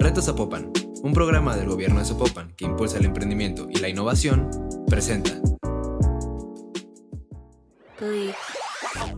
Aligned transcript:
Reto 0.00 0.22
Zapopan, 0.22 0.70
un 1.02 1.12
programa 1.12 1.56
del 1.56 1.66
gobierno 1.66 1.98
de 1.98 2.06
Zapopan 2.06 2.54
que 2.56 2.64
impulsa 2.64 2.98
el 2.98 3.06
emprendimiento 3.06 3.66
y 3.68 3.80
la 3.80 3.88
innovación, 3.88 4.48
presenta. 4.86 5.32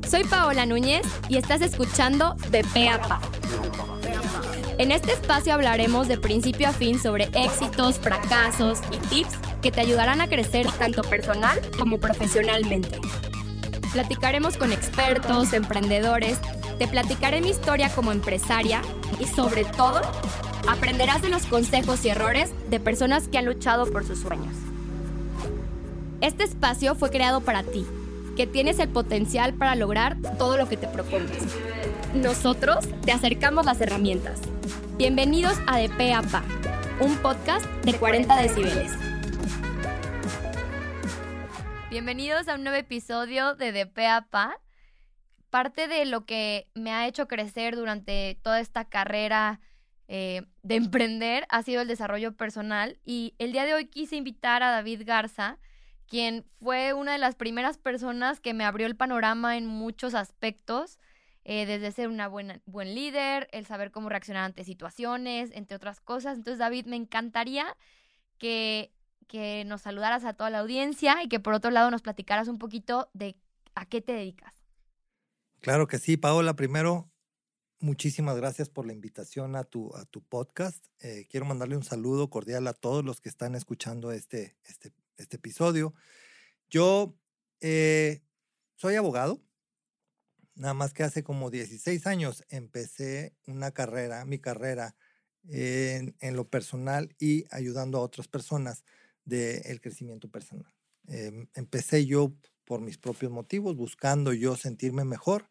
Soy 0.09 0.25
Paola 0.25 0.65
Núñez 0.65 1.07
y 1.29 1.37
estás 1.37 1.61
escuchando 1.61 2.35
De 2.51 2.65
Peapa. 2.65 3.21
En 4.79 4.91
este 4.91 5.13
espacio 5.13 5.53
hablaremos 5.53 6.09
de 6.09 6.17
principio 6.17 6.69
a 6.69 6.73
fin 6.73 6.99
sobre 6.99 7.25
éxitos, 7.35 7.99
fracasos 7.99 8.81
y 8.91 8.97
tips 9.09 9.37
que 9.61 9.71
te 9.71 9.83
ayudarán 9.83 10.23
a 10.23 10.29
crecer 10.29 10.67
tanto 10.79 11.03
personal 11.03 11.61
como 11.79 12.01
profesionalmente. 12.01 12.99
Platicaremos 13.93 14.57
con 14.57 14.73
expertos, 14.73 15.53
emprendedores, 15.53 16.39
te 16.79 16.89
platicaré 16.89 17.43
mi 17.43 17.51
historia 17.51 17.91
como 17.95 18.13
empresaria 18.13 18.81
y 19.19 19.27
sobre 19.27 19.67
todo 19.67 20.01
aprenderás 20.71 21.21
de 21.21 21.31
los 21.31 21.47
consejos 21.47 22.05
y 22.05 22.11
errores 22.11 22.53
de 22.71 22.79
personas 22.79 23.27
que 23.27 23.39
han 23.39 23.45
luchado 23.45 23.91
por 23.91 24.07
sus 24.07 24.21
sueños. 24.21 24.55
Este 26.21 26.45
espacio 26.45 26.95
fue 26.95 27.11
creado 27.11 27.41
para 27.41 27.65
ti, 27.65 27.85
que 28.37 28.47
tienes 28.47 28.79
el 28.79 28.89
potencial 28.89 29.53
para 29.55 29.75
lograr 29.75 30.17
todo 30.39 30.57
lo 30.57 30.69
que 30.69 30.77
te 30.77 30.87
propongas. 30.87 31.39
Nosotros 32.15 32.87
te 33.05 33.11
acercamos 33.11 33.67
las 33.67 33.81
herramientas. 33.81 34.41
Bienvenidos 34.97 35.59
a 35.67 35.79
De 35.79 35.89
P 35.89 36.13
a 36.13 36.23
un 37.01 37.17
podcast 37.17 37.67
de 37.83 37.95
40 37.95 38.41
decibeles. 38.41 38.93
Bienvenidos 41.91 42.47
a 42.47 42.55
un 42.55 42.63
nuevo 42.63 42.79
episodio 42.79 43.57
de 43.57 43.73
De 43.73 43.87
P 43.87 44.07
a 44.07 44.29
Pa. 44.31 44.57
Parte 45.51 45.89
de 45.89 46.05
lo 46.05 46.27
que 46.27 46.69
me 46.75 46.93
ha 46.93 47.09
hecho 47.09 47.27
crecer 47.27 47.75
durante 47.75 48.39
toda 48.43 48.61
esta 48.61 48.85
carrera 48.85 49.59
eh, 50.13 50.43
de 50.65 50.75
emprender 50.75 51.47
ha 51.51 51.63
sido 51.63 51.83
el 51.83 51.87
desarrollo 51.87 52.33
personal 52.33 52.99
y 53.05 53.37
el 53.39 53.53
día 53.53 53.65
de 53.65 53.75
hoy 53.75 53.87
quise 53.87 54.17
invitar 54.17 54.61
a 54.65 54.73
David 54.73 55.03
Garza, 55.07 55.61
quien 56.09 56.45
fue 56.61 56.95
una 56.95 57.13
de 57.13 57.19
las 57.19 57.37
primeras 57.37 57.79
personas 57.79 58.41
que 58.41 58.53
me 58.53 58.65
abrió 58.65 58.89
el 58.89 58.97
panorama 58.97 59.57
en 59.57 59.69
muchos 59.69 60.17
aspectos 60.17 60.99
eh, 61.45 61.65
desde 61.65 61.93
ser 61.93 62.09
una 62.09 62.27
buena, 62.27 62.61
buen 62.67 62.97
líder, 62.97 63.47
el 63.53 63.67
saber 63.67 63.93
cómo 63.93 64.09
reaccionar 64.09 64.43
ante 64.43 64.65
situaciones, 64.65 65.53
entre 65.55 65.77
otras 65.77 66.01
cosas. 66.01 66.39
Entonces, 66.39 66.59
David, 66.59 66.87
me 66.87 66.97
encantaría 66.97 67.77
que, 68.39 68.93
que 69.29 69.65
nos 69.65 69.83
saludaras 69.83 70.25
a 70.25 70.33
toda 70.33 70.51
la 70.51 70.59
audiencia 70.59 71.23
y 71.23 71.29
que 71.29 71.39
por 71.39 71.55
otro 71.55 71.71
lado 71.71 71.89
nos 71.93 72.03
platicaras 72.03 72.49
un 72.49 72.59
poquito 72.59 73.09
de 73.13 73.37
a 73.77 73.87
qué 73.87 74.01
te 74.01 74.15
dedicas. 74.15 74.55
Claro 75.61 75.87
que 75.87 75.99
sí, 75.99 76.17
Paola. 76.17 76.57
Primero, 76.57 77.09
muchísimas 77.81 78.37
gracias 78.37 78.69
por 78.69 78.87
la 78.87 78.93
invitación 78.93 79.57
a 79.57 79.65
tu, 79.65 79.95
a 79.97 80.05
tu 80.05 80.23
podcast. 80.23 80.85
Eh, 81.01 81.27
quiero 81.29 81.47
mandarle 81.47 81.77
un 81.77 81.85
saludo 81.85 82.31
cordial 82.31 82.67
a 82.67 82.73
todos 82.73 83.05
los 83.05 83.21
que 83.21 83.29
están 83.29 83.55
escuchando 83.55 84.13
este, 84.13 84.57
este, 84.65 84.93
este 85.17 85.37
episodio. 85.37 85.95
Yo 86.69 87.17
eh, 87.61 88.23
soy 88.77 88.95
abogado, 88.95 89.43
Nada 90.61 90.75
más 90.75 90.93
que 90.93 91.05
hace 91.05 91.23
como 91.23 91.51
16 91.51 92.07
años 92.07 92.45
empecé 92.51 93.35
una 93.47 93.71
carrera, 93.71 94.27
mi 94.27 94.39
carrera 94.39 94.95
en, 95.49 96.37
lo 96.37 96.51
personal 96.51 97.17
y 97.19 97.47
ayudando 97.51 97.97
a 97.97 98.03
otras 98.03 98.29
personas 98.29 98.85
del 99.25 99.81
crecimiento 99.81 100.29
personal. 100.29 100.71
Em, 101.07 101.49
empecé 101.55 102.05
yo 102.05 102.35
por 102.67 102.83
mis 102.83 102.99
propios 102.99 103.33
motivos, 103.33 103.75
buscando 103.75 104.35
yo 104.35 104.55
sentirme 104.55 105.07
mejor 105.07 105.49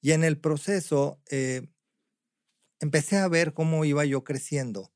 y 0.00 0.12
en 0.12 0.24
el 0.24 0.38
proceso 0.40 1.20
eh, 1.30 1.68
empecé 2.80 3.18
a 3.18 3.28
ver 3.28 3.52
cómo 3.54 3.84
iba 3.84 4.04
yo 4.04 4.24
creciendo 4.24 4.92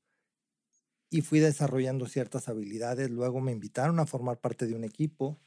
y 1.11 1.21
fui 1.21 1.39
desarrollando 1.39 2.07
ciertas 2.07 2.49
habilidades. 2.49 3.11
Luego 3.11 3.41
me 3.41 3.53
invitaron 3.53 4.01
a 4.01 4.07
formar 4.07 4.41
parte 4.41 4.67
de 4.67 4.75
un 4.75 4.85
equipo 4.85 5.41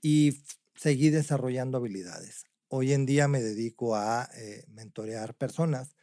y 0.00 0.42
seguí 0.74 1.10
desarrollando 1.10 1.78
habilidades. 1.78 2.44
Hoy 2.68 2.92
en 2.92 3.04
día 3.04 3.28
me 3.28 3.42
dedico 3.42 3.94
a 3.96 4.28
eh, 4.34 4.64
mentorear 4.68 5.34
personas 5.34 5.94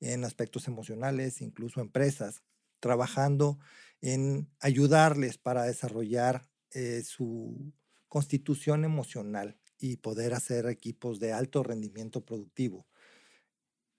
en 0.00 0.24
aspectos 0.24 0.68
emocionales, 0.68 1.40
incluso 1.40 1.80
empresas, 1.80 2.42
trabajando 2.80 3.58
en 4.00 4.50
ayudarles 4.60 5.38
para 5.38 5.64
desarrollar 5.64 6.48
eh, 6.72 7.02
su 7.04 7.72
constitución 8.08 8.84
emocional 8.84 9.58
y 9.78 9.96
poder 9.96 10.34
hacer 10.34 10.66
equipos 10.66 11.20
de 11.20 11.32
alto 11.32 11.62
rendimiento 11.62 12.24
productivo. 12.24 12.86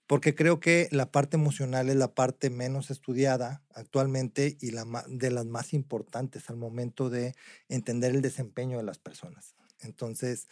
Porque 0.06 0.34
creo 0.34 0.58
que 0.58 0.88
la 0.90 1.12
parte 1.12 1.36
emocional 1.36 1.88
es 1.88 1.96
la 1.96 2.14
parte 2.14 2.50
menos 2.50 2.90
estudiada 2.90 3.62
actualmente 3.72 4.56
y 4.60 4.72
la 4.72 4.84
de 5.08 5.30
las 5.30 5.46
más 5.46 5.72
importantes 5.72 6.50
al 6.50 6.56
momento 6.56 7.10
de 7.10 7.34
entender 7.68 8.14
el 8.14 8.20
desempeño 8.20 8.78
de 8.78 8.82
las 8.82 8.98
personas. 8.98 9.54
Entonces, 9.78 10.48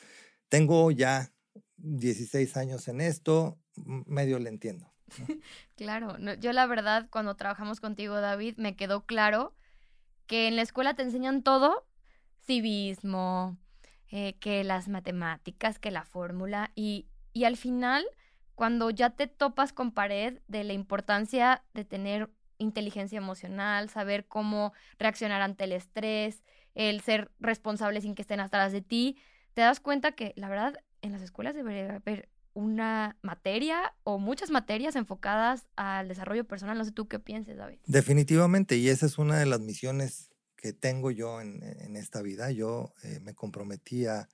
tengo 0.48 0.90
ya 0.92 1.32
16 1.76 2.56
años 2.56 2.86
en 2.88 3.00
esto, 3.00 3.58
medio 3.74 4.38
le 4.38 4.48
entiendo. 4.48 4.92
claro, 5.76 6.16
yo 6.36 6.52
la 6.52 6.66
verdad 6.66 7.08
cuando 7.10 7.36
trabajamos 7.36 7.80
contigo, 7.80 8.20
David, 8.20 8.56
me 8.58 8.76
quedó 8.76 9.06
claro 9.06 9.54
que 10.26 10.46
en 10.46 10.56
la 10.56 10.62
escuela 10.62 10.94
te 10.94 11.02
enseñan 11.02 11.42
todo, 11.42 11.86
civismo, 12.44 13.58
eh, 14.10 14.34
que 14.40 14.64
las 14.64 14.88
matemáticas, 14.88 15.78
que 15.78 15.90
la 15.90 16.04
fórmula, 16.04 16.70
y, 16.74 17.06
y 17.32 17.44
al 17.44 17.56
final, 17.56 18.04
cuando 18.54 18.90
ya 18.90 19.10
te 19.10 19.26
topas 19.26 19.72
con 19.72 19.92
pared 19.92 20.40
de 20.48 20.64
la 20.64 20.72
importancia 20.72 21.64
de 21.74 21.84
tener 21.84 22.30
inteligencia 22.58 23.18
emocional, 23.18 23.88
saber 23.88 24.26
cómo 24.26 24.72
reaccionar 24.98 25.42
ante 25.42 25.64
el 25.64 25.72
estrés, 25.72 26.42
el 26.74 27.00
ser 27.00 27.30
responsable 27.38 28.00
sin 28.00 28.14
que 28.14 28.22
estén 28.22 28.40
atrás 28.40 28.72
de 28.72 28.82
ti, 28.82 29.16
te 29.54 29.62
das 29.62 29.80
cuenta 29.80 30.12
que 30.12 30.32
la 30.36 30.48
verdad 30.48 30.74
en 31.02 31.12
las 31.12 31.22
escuelas 31.22 31.54
debería 31.54 31.96
haber 31.96 32.28
una 32.54 33.16
materia 33.22 33.94
o 34.02 34.18
muchas 34.18 34.50
materias 34.50 34.96
enfocadas 34.96 35.66
al 35.76 36.08
desarrollo 36.08 36.44
personal. 36.44 36.76
No 36.76 36.84
sé 36.84 36.92
tú 36.92 37.06
qué 37.06 37.18
pienses, 37.18 37.56
David. 37.56 37.78
Definitivamente, 37.86 38.76
y 38.76 38.88
esa 38.88 39.06
es 39.06 39.18
una 39.18 39.38
de 39.38 39.46
las 39.46 39.60
misiones 39.60 40.30
que 40.58 40.72
tengo 40.72 41.10
yo 41.12 41.40
en, 41.40 41.96
esta 41.96 42.20
vida. 42.20 42.50
Yo 42.50 42.92
eh, 43.04 43.20
me 43.20 43.34
comprometí 43.34 44.06
a 44.06 44.28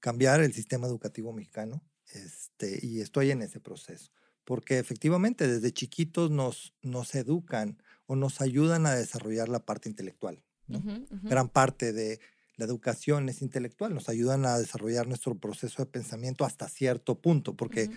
cambiar 0.00 0.40
el 0.40 0.54
sistema 0.54 0.86
educativo 0.86 1.32
mexicano 1.32 1.84
este, 2.14 2.80
y 2.82 3.00
estoy 3.00 3.30
en 3.30 3.42
ese 3.42 3.60
proceso. 3.60 4.10
Porque 4.44 4.78
efectivamente 4.78 5.46
desde 5.46 5.70
chiquitos 5.70 6.30
nos, 6.30 6.74
nos 6.82 7.14
educan 7.14 7.80
o 8.06 8.16
nos 8.16 8.40
ayudan 8.40 8.86
a 8.86 8.94
desarrollar 8.94 9.48
la 9.48 9.64
parte 9.64 9.88
intelectual. 9.88 10.42
Gran 10.66 11.48
parte 11.48 11.92
de 11.92 12.20
la 12.56 12.64
educación 12.64 13.28
es 13.28 13.42
intelectual, 13.42 13.92
nos 13.92 14.08
ayudan 14.08 14.46
a 14.46 14.56
desarrollar 14.56 15.08
nuestro 15.08 15.36
proceso 15.36 15.82
de 15.82 15.90
pensamiento 15.90 16.44
hasta 16.44 16.68
cierto 16.68 17.20
punto, 17.20 17.56
porque 17.56 17.90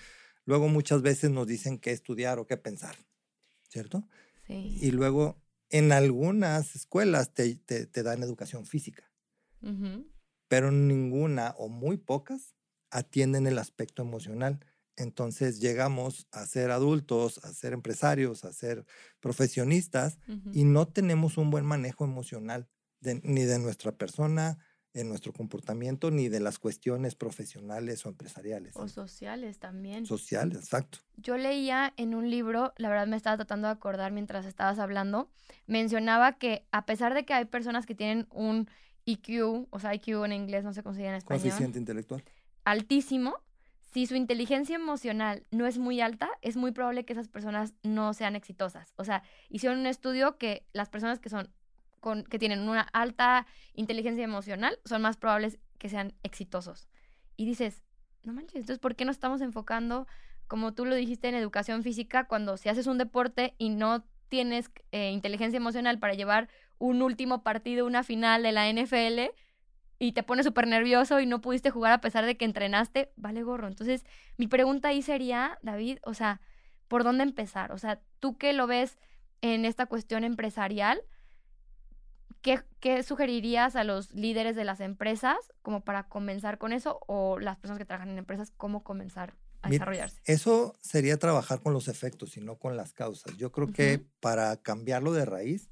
luego 0.46 0.68
muchas 0.70 1.04
veces 1.04 1.30
nos 1.30 1.46
dicen 1.46 1.78
qué 1.78 1.92
estudiar 1.92 2.40
o 2.40 2.48
qué 2.48 2.58
pensar, 2.58 2.96
¿cierto? 3.70 4.08
Sí. 4.48 4.80
Y 4.82 4.90
luego 4.90 5.43
en 5.74 5.92
algunas 5.92 6.76
escuelas 6.76 7.34
te, 7.34 7.58
dan 8.04 8.22
educación 8.22 8.68
física, 8.68 9.12
pero 10.48 10.72
ninguna 10.72 11.56
o 11.58 11.68
muy 11.68 11.98
pocas 11.98 12.54
atienden 12.92 13.48
el 13.48 13.58
aspecto 13.58 14.04
emocional. 14.04 14.64
Entonces 14.98 15.60
llegamos 15.60 16.28
a 16.32 16.46
ser 16.46 16.70
adultos, 16.70 17.44
a 17.44 17.52
ser 17.54 17.74
empresarios, 17.74 18.46
a 18.46 18.54
ser 18.54 18.86
profesionistas 19.20 20.20
y 20.52 20.64
no 20.64 20.88
tenemos 20.88 21.40
un 21.40 21.50
buen 21.50 21.66
manejo 21.66 22.06
emocional 22.06 22.70
ni 23.02 23.42
de 23.42 23.58
nuestra 23.58 23.94
persona, 23.94 24.60
en 24.94 25.10
nuestro 25.10 25.34
comportamiento, 25.34 26.12
ni 26.12 26.30
de 26.30 26.40
las 26.40 26.60
cuestiones 26.60 27.16
profesionales 27.16 28.06
o 28.06 28.10
empresariales. 28.10 28.76
O 28.76 28.88
sociales 28.88 29.60
también. 29.60 30.06
Sociales, 30.06 30.58
exacto. 30.60 31.00
Yo 31.18 31.38
leía 31.38 31.94
en 31.98 32.14
un 32.14 32.30
libro, 32.30 32.74
la 32.78 32.90
verdad 32.90 33.08
me 33.08 33.18
estaba 33.18 33.38
tratando 33.38 33.68
de 33.68 33.74
acordar 33.74 34.12
mientras 34.12 34.46
estabas 34.46 34.80
hablando, 34.80 35.30
mencionaba 35.66 36.34
que 36.34 36.68
a 36.72 36.86
pesar 36.86 37.14
de 37.14 37.26
que 37.26 37.34
hay 37.34 37.46
personas 37.46 37.86
que 37.86 37.96
tienen 37.96 38.28
un 38.30 38.70
IQ, 39.06 39.68
o 39.70 39.80
sea, 39.80 39.94
IQ 39.96 40.26
en 40.26 40.34
inglés, 40.34 40.64
no 40.64 40.74
se 40.74 40.82
llama 40.82 41.00
en 41.00 41.16
español. 41.16 41.42
Coeficiente 41.42 41.80
intelectual. 41.80 42.24
Altísimo. 42.64 43.36
Si 43.92 44.08
su 44.08 44.16
inteligencia 44.16 44.76
emocional 44.76 45.46
no 45.52 45.68
es 45.68 45.78
muy 45.78 46.02
alta, 46.02 46.30
es 46.42 46.56
muy 46.56 46.72
probable 46.72 47.06
que 47.06 47.14
esas 47.14 47.28
personas 47.28 47.76
no 47.84 48.16
sean 48.16 48.36
exitosas. 48.36 48.92
O 48.96 49.04
sea, 49.04 49.22
hicieron 49.50 49.80
un 49.80 49.86
estudio 49.86 50.40
que 50.40 50.66
las 50.74 50.90
personas 50.90 51.20
que 51.20 51.30
son 51.30 51.54
que 52.30 52.40
tienen 52.40 52.68
una 52.68 52.82
alta 52.94 53.48
inteligencia 53.74 54.24
emocional 54.24 54.78
son 54.86 55.02
más 55.02 55.18
probables 55.18 55.60
que 55.78 55.90
sean 55.90 56.14
exitosos. 56.24 56.88
Y 57.36 57.46
dices, 57.46 57.84
no 58.24 58.34
manches, 58.34 58.56
entonces, 58.56 58.80
¿por 58.80 58.96
qué 58.96 59.06
no 59.06 59.12
estamos 59.12 59.42
enfocando, 59.42 60.08
como 60.48 60.74
tú 60.74 60.86
lo 60.86 60.96
dijiste, 60.96 61.30
en 61.30 61.36
educación 61.36 61.84
física, 61.84 62.26
cuando 62.26 62.58
si 62.58 62.70
haces 62.70 62.88
un 62.88 62.98
deporte 62.98 63.56
y 63.58 63.70
no 63.70 64.06
tienes 64.30 64.72
eh, 64.92 65.12
inteligencia 65.12 65.58
emocional 65.58 66.00
para 66.00 66.14
llevar 66.14 66.50
un 66.78 67.02
último 67.02 67.44
partido, 67.44 67.86
una 67.86 68.04
final 68.04 68.44
de 68.44 68.52
la 68.52 68.68
NFL, 68.68 69.32
y 70.00 70.12
te 70.12 70.24
pones 70.24 70.46
súper 70.46 70.68
nervioso 70.68 71.20
y 71.20 71.26
no 71.26 71.40
pudiste 71.40 71.70
jugar 71.70 71.94
a 71.94 72.02
pesar 72.02 72.26
de 72.26 72.36
que 72.36 72.46
entrenaste, 72.46 73.12
vale 73.16 73.44
gorro. 73.44 73.68
Entonces, 73.68 74.06
mi 74.38 74.48
pregunta 74.48 74.90
ahí 74.90 75.02
sería, 75.02 75.60
David, 75.62 76.00
o 76.04 76.14
sea, 76.14 76.42
¿por 76.88 77.04
dónde 77.04 77.24
empezar? 77.24 77.72
O 77.72 77.78
sea, 77.78 78.02
tú 78.20 78.38
que 78.38 78.54
lo 78.54 78.68
ves 78.68 78.98
en 79.42 79.66
esta 79.66 79.86
cuestión 79.86 80.24
empresarial, 80.24 81.02
¿qué, 82.44 82.62
¿qué, 82.80 83.02
sugerirías 83.02 83.76
a 83.76 83.84
los 83.84 84.14
líderes 84.14 84.56
de 84.56 84.66
las 84.66 84.80
empresas 84.80 85.38
como 85.64 85.84
para 85.84 86.08
comenzar 86.08 86.60
con 86.60 86.74
eso 86.74 87.00
o 87.08 87.40
las 87.40 87.58
personas 87.58 87.80
que 87.80 87.86
trabajan 87.86 88.10
en 88.10 88.20
empresas, 88.20 88.52
cómo 88.56 88.84
comenzar 88.84 89.36
a 89.64 89.70
desarrollarse? 89.70 90.22
Eso 90.26 90.76
sería 90.82 91.18
trabajar 91.18 91.62
con 91.62 91.74
los 91.74 91.88
efectos 91.88 92.38
y 92.38 92.42
no 92.42 92.60
con 92.60 92.78
las 92.78 92.94
causas. 92.94 93.36
Yo 93.38 93.52
creo 93.52 93.74
que 93.74 94.06
para 94.20 94.56
cambiarlo 94.58 95.14
de 95.14 95.26
raíz, 95.26 95.70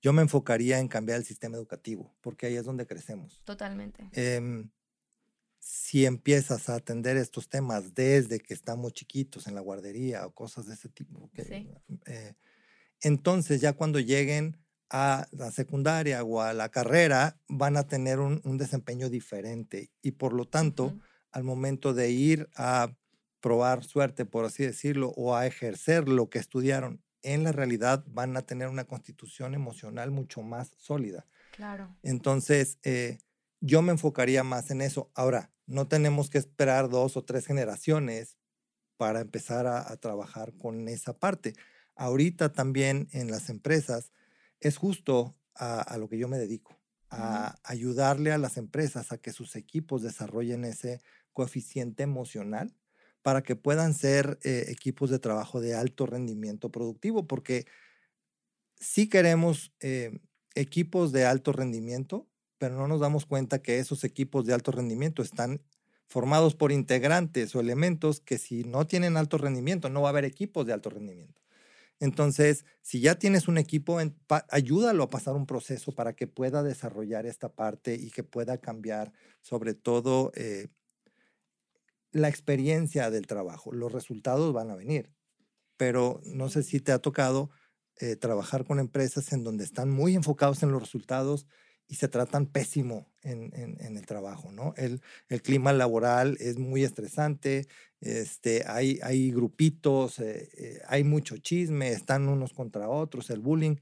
yo 0.00 0.12
me 0.12 0.22
enfocaría 0.22 0.78
en 0.78 0.86
cambiar 0.86 1.18
el 1.18 1.24
sistema 1.24 1.56
educativo, 1.56 2.14
porque 2.20 2.46
ahí 2.46 2.56
es 2.56 2.64
donde 2.64 2.86
crecemos. 2.86 3.42
Totalmente. 3.44 4.08
Eh, 4.12 4.68
si 5.58 6.06
empiezas 6.06 6.68
a 6.68 6.74
atender 6.74 7.16
estos 7.16 7.48
temas 7.48 7.94
desde 7.94 8.40
que 8.40 8.52
estamos 8.52 8.92
chiquitos 8.92 9.46
en 9.46 9.54
la 9.54 9.60
guardería 9.60 10.26
o 10.26 10.34
cosas 10.34 10.66
de 10.66 10.74
ese 10.74 10.88
tipo, 10.88 11.30
eh, 12.06 12.34
entonces 13.00 13.60
ya 13.60 13.72
cuando 13.72 14.00
lleguen 14.00 14.61
a 14.92 15.26
la 15.32 15.50
secundaria 15.50 16.22
o 16.22 16.42
a 16.42 16.52
la 16.52 16.68
carrera 16.68 17.40
van 17.48 17.76
a 17.76 17.88
tener 17.88 18.20
un, 18.20 18.40
desempeño 18.58 19.08
diferente 19.08 19.90
y 20.02 20.12
por 20.12 20.34
lo 20.34 20.46
tanto 20.46 20.94
al 21.30 21.44
momento 21.44 21.94
de 21.94 22.10
ir 22.10 22.50
a 22.54 22.94
probar 23.40 23.84
suerte, 23.84 24.26
por 24.26 24.44
así 24.44 24.64
decirlo, 24.64 25.12
o 25.16 25.34
a 25.34 25.46
ejercer 25.46 26.08
lo 26.08 26.28
que 26.28 26.38
estudiaron 26.38 27.02
en 27.22 27.42
la 27.42 27.52
realidad 27.52 28.04
van 28.06 28.36
a 28.36 28.42
tener 28.42 28.68
una 28.68 28.84
constitución 28.84 29.54
emocional 29.54 30.10
mucho 30.10 30.42
más 30.42 30.72
sólida. 30.76 31.26
Claro. 31.56 31.96
Entonces, 32.02 32.78
eh, 32.82 33.18
yo 33.60 33.80
me 33.80 33.92
enfocaría 33.92 34.44
más 34.44 34.70
en 34.70 34.82
eso. 34.82 35.10
Ahora, 35.14 35.50
no 35.66 35.88
tenemos 35.88 36.28
que 36.28 36.38
esperar 36.38 36.88
dos 36.88 37.16
o 37.16 37.24
tres 37.24 37.46
generaciones 37.46 38.36
para 38.96 39.20
empezar 39.20 39.66
a, 39.66 39.96
trabajar 39.96 40.52
con 40.54 40.88
esa 40.88 41.18
parte. 41.18 41.54
Ahorita 41.94 42.52
también 42.52 43.08
en 43.12 43.30
las 43.30 43.48
empresas 43.48 44.12
es 44.62 44.76
justo 44.76 45.36
a, 45.54 45.96
lo 45.98 46.08
que 46.08 46.18
yo 46.18 46.28
me 46.28 46.38
dedico, 46.38 46.80
a 47.10 47.58
ayudarle 47.64 48.32
a 48.32 48.38
las 48.38 48.56
empresas 48.56 49.12
a 49.12 49.18
que 49.18 49.32
sus 49.32 49.54
equipos 49.54 50.02
desarrollen 50.02 50.64
ese 50.64 51.02
coeficiente 51.32 52.02
emocional 52.02 52.74
para 53.20 53.42
que 53.42 53.54
puedan 53.54 53.94
ser 53.94 54.38
eh, 54.42 54.64
equipos 54.68 55.10
de 55.10 55.18
trabajo 55.18 55.60
de 55.60 55.74
alto 55.74 56.06
rendimiento 56.06 56.70
productivo, 56.70 57.26
porque 57.26 57.66
si 58.76 59.08
queremos 59.08 59.72
eh, 59.80 60.18
equipos 60.54 61.12
de 61.12 61.26
alto 61.26 61.52
rendimiento, 61.52 62.28
pero 62.58 62.76
no 62.76 62.88
nos 62.88 63.00
damos 63.00 63.26
cuenta 63.26 63.60
que 63.62 63.78
esos 63.78 64.04
equipos 64.04 64.46
de 64.46 64.54
alto 64.54 64.72
rendimiento 64.72 65.22
están 65.22 65.62
formados 66.06 66.54
por 66.54 66.72
integrantes 66.72 67.54
o 67.54 67.60
elementos 67.60 68.20
que 68.20 68.38
si 68.38 68.64
no 68.64 68.86
tienen 68.86 69.16
alto 69.16 69.38
rendimiento, 69.38 69.88
no 69.88 70.02
va 70.02 70.08
a 70.08 70.10
haber 70.10 70.24
equipos 70.24 70.66
de 70.66 70.72
alto 70.72 70.90
rendimiento. 70.90 71.41
Entonces, 72.00 72.64
si 72.80 73.00
ya 73.00 73.16
tienes 73.16 73.46
un 73.48 73.58
equipo, 73.58 73.98
ayúdalo 74.50 75.04
a 75.04 75.10
pasar 75.10 75.34
un 75.34 75.46
proceso 75.46 75.92
para 75.92 76.14
que 76.14 76.26
pueda 76.26 76.62
desarrollar 76.62 77.26
esta 77.26 77.54
parte 77.54 77.94
y 77.94 78.10
que 78.10 78.24
pueda 78.24 78.58
cambiar 78.58 79.12
sobre 79.40 79.74
todo 79.74 80.32
eh, 80.34 80.68
la 82.10 82.28
experiencia 82.28 83.10
del 83.10 83.26
trabajo. 83.26 83.72
Los 83.72 83.92
resultados 83.92 84.52
van 84.52 84.70
a 84.70 84.76
venir, 84.76 85.12
pero 85.76 86.20
no 86.24 86.48
sé 86.48 86.62
si 86.62 86.80
te 86.80 86.92
ha 86.92 86.98
tocado 86.98 87.50
eh, 87.96 88.16
trabajar 88.16 88.64
con 88.64 88.78
empresas 88.78 89.32
en 89.32 89.44
donde 89.44 89.64
están 89.64 89.90
muy 89.90 90.14
enfocados 90.14 90.62
en 90.62 90.72
los 90.72 90.82
resultados 90.82 91.46
y 91.92 91.96
se 91.96 92.08
tratan 92.08 92.46
pésimo 92.46 93.06
en, 93.22 93.52
en, 93.52 93.98
el 93.98 94.06
trabajo, 94.06 94.50
¿no? 94.50 94.72
El, 94.78 95.02
el, 95.28 95.42
clima 95.42 95.74
laboral 95.74 96.38
es 96.40 96.56
muy 96.56 96.84
estresante, 96.84 97.66
este, 98.00 98.64
hay, 98.66 98.98
hay 99.02 99.30
grupitos, 99.30 100.18
eh, 100.18 100.48
eh, 100.56 100.80
hay 100.88 101.04
mucho 101.04 101.36
chisme, 101.36 101.92
están 101.92 102.30
unos 102.30 102.54
contra 102.54 102.88
otros, 102.88 103.28
el 103.28 103.40
bullying. 103.40 103.76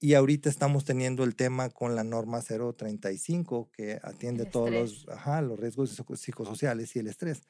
Y 0.00 0.14
ahorita 0.14 0.48
estamos 0.48 0.86
teniendo 0.86 1.24
el 1.24 1.36
tema 1.36 1.68
con 1.68 1.94
la 1.94 2.04
norma 2.04 2.40
035 2.40 3.70
que 3.70 4.00
atiende 4.02 4.46
todos 4.46 4.70
los, 4.70 5.06
ajá, 5.10 5.42
los 5.42 5.60
riesgos 5.60 6.02
psicosociales 6.14 6.96
y 6.96 7.00
el 7.00 7.08
estrés. 7.08 7.42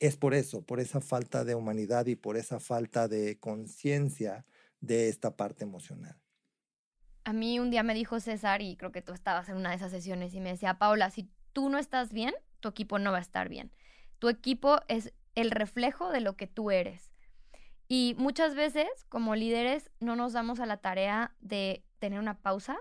Es 0.00 0.18
por 0.18 0.34
eso, 0.34 0.60
por 0.60 0.80
esa 0.80 1.00
falta 1.00 1.46
de 1.46 1.54
humanidad 1.54 2.04
y 2.04 2.14
por 2.14 2.36
esa 2.36 2.60
falta 2.60 3.08
de 3.08 3.38
conciencia 3.38 4.44
de 4.82 5.08
esta 5.08 5.34
parte 5.34 5.64
emocional. 5.64 6.20
A 7.30 7.32
mí 7.32 7.60
un 7.60 7.70
día 7.70 7.84
me 7.84 7.94
dijo 7.94 8.18
César, 8.18 8.60
y 8.60 8.74
creo 8.74 8.90
que 8.90 9.02
tú 9.02 9.12
estabas 9.12 9.48
en 9.48 9.56
una 9.56 9.70
de 9.70 9.76
esas 9.76 9.92
sesiones, 9.92 10.34
y 10.34 10.40
me 10.40 10.50
decía, 10.50 10.78
Paula, 10.78 11.10
si 11.10 11.30
tú 11.52 11.68
no 11.68 11.78
estás 11.78 12.12
bien, 12.12 12.34
tu 12.58 12.68
equipo 12.68 12.98
no 12.98 13.12
va 13.12 13.18
a 13.18 13.20
estar 13.20 13.48
bien. 13.48 13.70
Tu 14.18 14.28
equipo 14.28 14.80
es 14.88 15.14
el 15.36 15.52
reflejo 15.52 16.10
de 16.10 16.20
lo 16.20 16.36
que 16.36 16.48
tú 16.48 16.72
eres. 16.72 17.12
Y 17.86 18.16
muchas 18.18 18.56
veces, 18.56 18.88
como 19.08 19.36
líderes, 19.36 19.92
no 20.00 20.16
nos 20.16 20.32
damos 20.32 20.58
a 20.58 20.66
la 20.66 20.78
tarea 20.78 21.32
de 21.38 21.84
tener 22.00 22.18
una 22.18 22.38
pausa, 22.40 22.78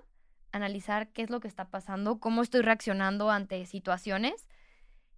analizar 0.51 1.09
qué 1.09 1.21
es 1.21 1.29
lo 1.29 1.41
que 1.41 1.47
está 1.47 1.69
pasando, 1.69 2.19
cómo 2.19 2.41
estoy 2.41 2.61
reaccionando 2.61 3.29
ante 3.29 3.67
situaciones, 3.67 4.47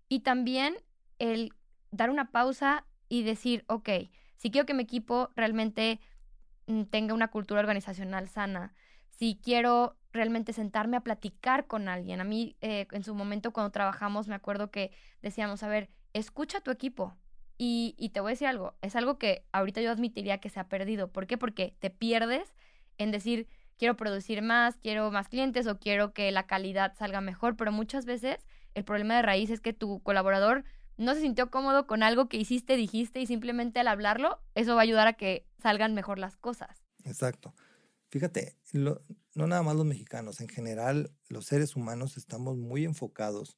y 0.09 0.19
también 0.23 0.75
el 1.19 1.53
dar 1.91 2.09
una 2.09 2.31
pausa 2.31 2.85
y 3.07 3.23
decir, 3.23 3.63
ok, 3.67 3.91
si 4.35 4.51
quiero 4.51 4.65
que 4.65 4.73
mi 4.73 4.83
equipo 4.83 5.29
realmente 5.37 6.01
mm, 6.67 6.83
tenga 6.83 7.13
una 7.13 7.29
cultura 7.29 7.61
organizacional 7.61 8.27
sana, 8.27 8.73
si 9.21 9.39
quiero 9.39 9.99
realmente 10.13 10.51
sentarme 10.51 10.97
a 10.97 11.01
platicar 11.01 11.67
con 11.67 11.87
alguien. 11.87 12.21
A 12.21 12.23
mí, 12.23 12.57
eh, 12.59 12.87
en 12.91 13.03
su 13.03 13.13
momento, 13.13 13.53
cuando 13.53 13.69
trabajamos, 13.71 14.27
me 14.27 14.33
acuerdo 14.33 14.71
que 14.71 14.89
decíamos, 15.21 15.61
a 15.61 15.67
ver, 15.67 15.91
escucha 16.13 16.57
a 16.57 16.61
tu 16.61 16.71
equipo. 16.71 17.15
Y, 17.59 17.93
y, 17.99 18.09
te 18.09 18.19
voy 18.19 18.29
a 18.29 18.33
decir 18.33 18.47
algo, 18.47 18.73
es 18.81 18.95
algo 18.95 19.19
que 19.19 19.45
ahorita 19.51 19.79
yo 19.79 19.91
admitiría 19.91 20.39
que 20.39 20.49
se 20.49 20.59
ha 20.59 20.69
perdido. 20.69 21.11
¿Por 21.11 21.27
qué? 21.27 21.37
Porque 21.37 21.75
te 21.77 21.91
pierdes 21.91 22.51
en 22.97 23.11
decir, 23.11 23.47
quiero 23.77 23.95
producir 23.95 24.41
más, 24.41 24.77
quiero 24.77 25.11
más 25.11 25.29
clientes 25.29 25.67
o 25.67 25.77
quiero 25.77 26.13
que 26.13 26.31
la 26.31 26.47
calidad 26.47 26.95
salga 26.97 27.21
mejor, 27.21 27.55
pero 27.55 27.71
muchas 27.71 28.07
veces 28.07 28.39
el 28.73 28.83
problema 28.85 29.17
de 29.17 29.21
raíz 29.21 29.51
es 29.51 29.61
que 29.61 29.73
tu 29.73 30.01
colaborador 30.01 30.63
no 30.97 31.13
se 31.13 31.21
sintió 31.21 31.51
cómodo 31.51 31.85
con 31.85 32.01
algo 32.01 32.27
que 32.27 32.37
hiciste, 32.37 32.75
dijiste 32.75 33.21
y 33.21 33.27
simplemente 33.27 33.81
al 33.81 33.87
hablarlo, 33.87 34.41
eso 34.55 34.73
va 34.73 34.81
a 34.81 34.83
ayudar 34.83 35.05
a 35.05 35.13
que 35.13 35.45
salgan 35.59 35.93
mejor 35.93 36.17
las 36.17 36.37
cosas. 36.37 36.83
Exacto. 37.05 37.53
Fíjate, 38.11 38.57
no 38.73 39.01
nada 39.33 39.63
más 39.63 39.75
los 39.75 39.85
mexicanos, 39.85 40.41
en 40.41 40.49
general 40.49 41.15
los 41.29 41.45
seres 41.45 41.77
humanos 41.77 42.17
estamos 42.17 42.57
muy 42.57 42.83
enfocados 42.83 43.57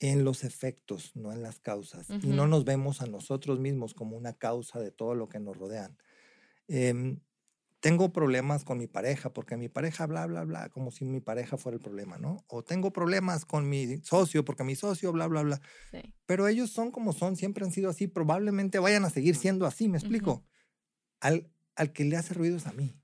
en 0.00 0.24
los 0.24 0.44
efectos, 0.44 1.14
no 1.14 1.30
en 1.30 1.42
las 1.42 1.60
causas. 1.60 2.08
Y 2.22 2.28
no 2.28 2.48
nos 2.48 2.64
vemos 2.64 3.00
a 3.00 3.06
nosotros 3.06 3.60
mismos 3.60 3.94
como 3.94 4.16
una 4.16 4.32
causa 4.32 4.80
de 4.80 4.90
todo 4.90 5.14
lo 5.14 5.28
que 5.28 5.38
nos 5.38 5.56
rodean. 5.56 5.96
Em, 6.66 7.20
tengo 7.78 8.12
problemas 8.12 8.64
con 8.64 8.78
mi 8.78 8.88
pareja 8.88 9.32
porque 9.32 9.56
mi 9.56 9.68
pareja 9.68 10.06
bla, 10.06 10.26
bla, 10.26 10.44
bla, 10.44 10.68
como 10.70 10.90
si 10.90 11.04
mi 11.04 11.20
pareja 11.20 11.56
fuera 11.56 11.76
el 11.76 11.82
problema, 11.82 12.18
¿no? 12.18 12.44
O 12.48 12.64
tengo 12.64 12.92
problemas 12.92 13.44
con 13.44 13.68
mi 13.68 13.98
socio 13.98 14.44
porque 14.44 14.64
mi 14.64 14.74
socio 14.74 15.12
bla, 15.12 15.28
bla, 15.28 15.42
bla. 15.42 15.60
Pero 16.26 16.48
ellos 16.48 16.70
son 16.70 16.90
como 16.90 17.12
son, 17.12 17.36
siempre 17.36 17.64
han 17.64 17.70
sido 17.70 17.88
así, 17.88 18.08
probablemente 18.08 18.78
vayan 18.78 19.04
a 19.04 19.10
seguir 19.10 19.36
siendo 19.36 19.64
así, 19.64 19.88
¿me 19.88 19.98
explico? 19.98 20.44
al, 21.20 21.50
al 21.76 21.92
que 21.92 22.04
le 22.04 22.16
hace 22.16 22.34
ruido 22.34 22.56
es 22.56 22.66
a 22.66 22.72
mí. 22.72 22.99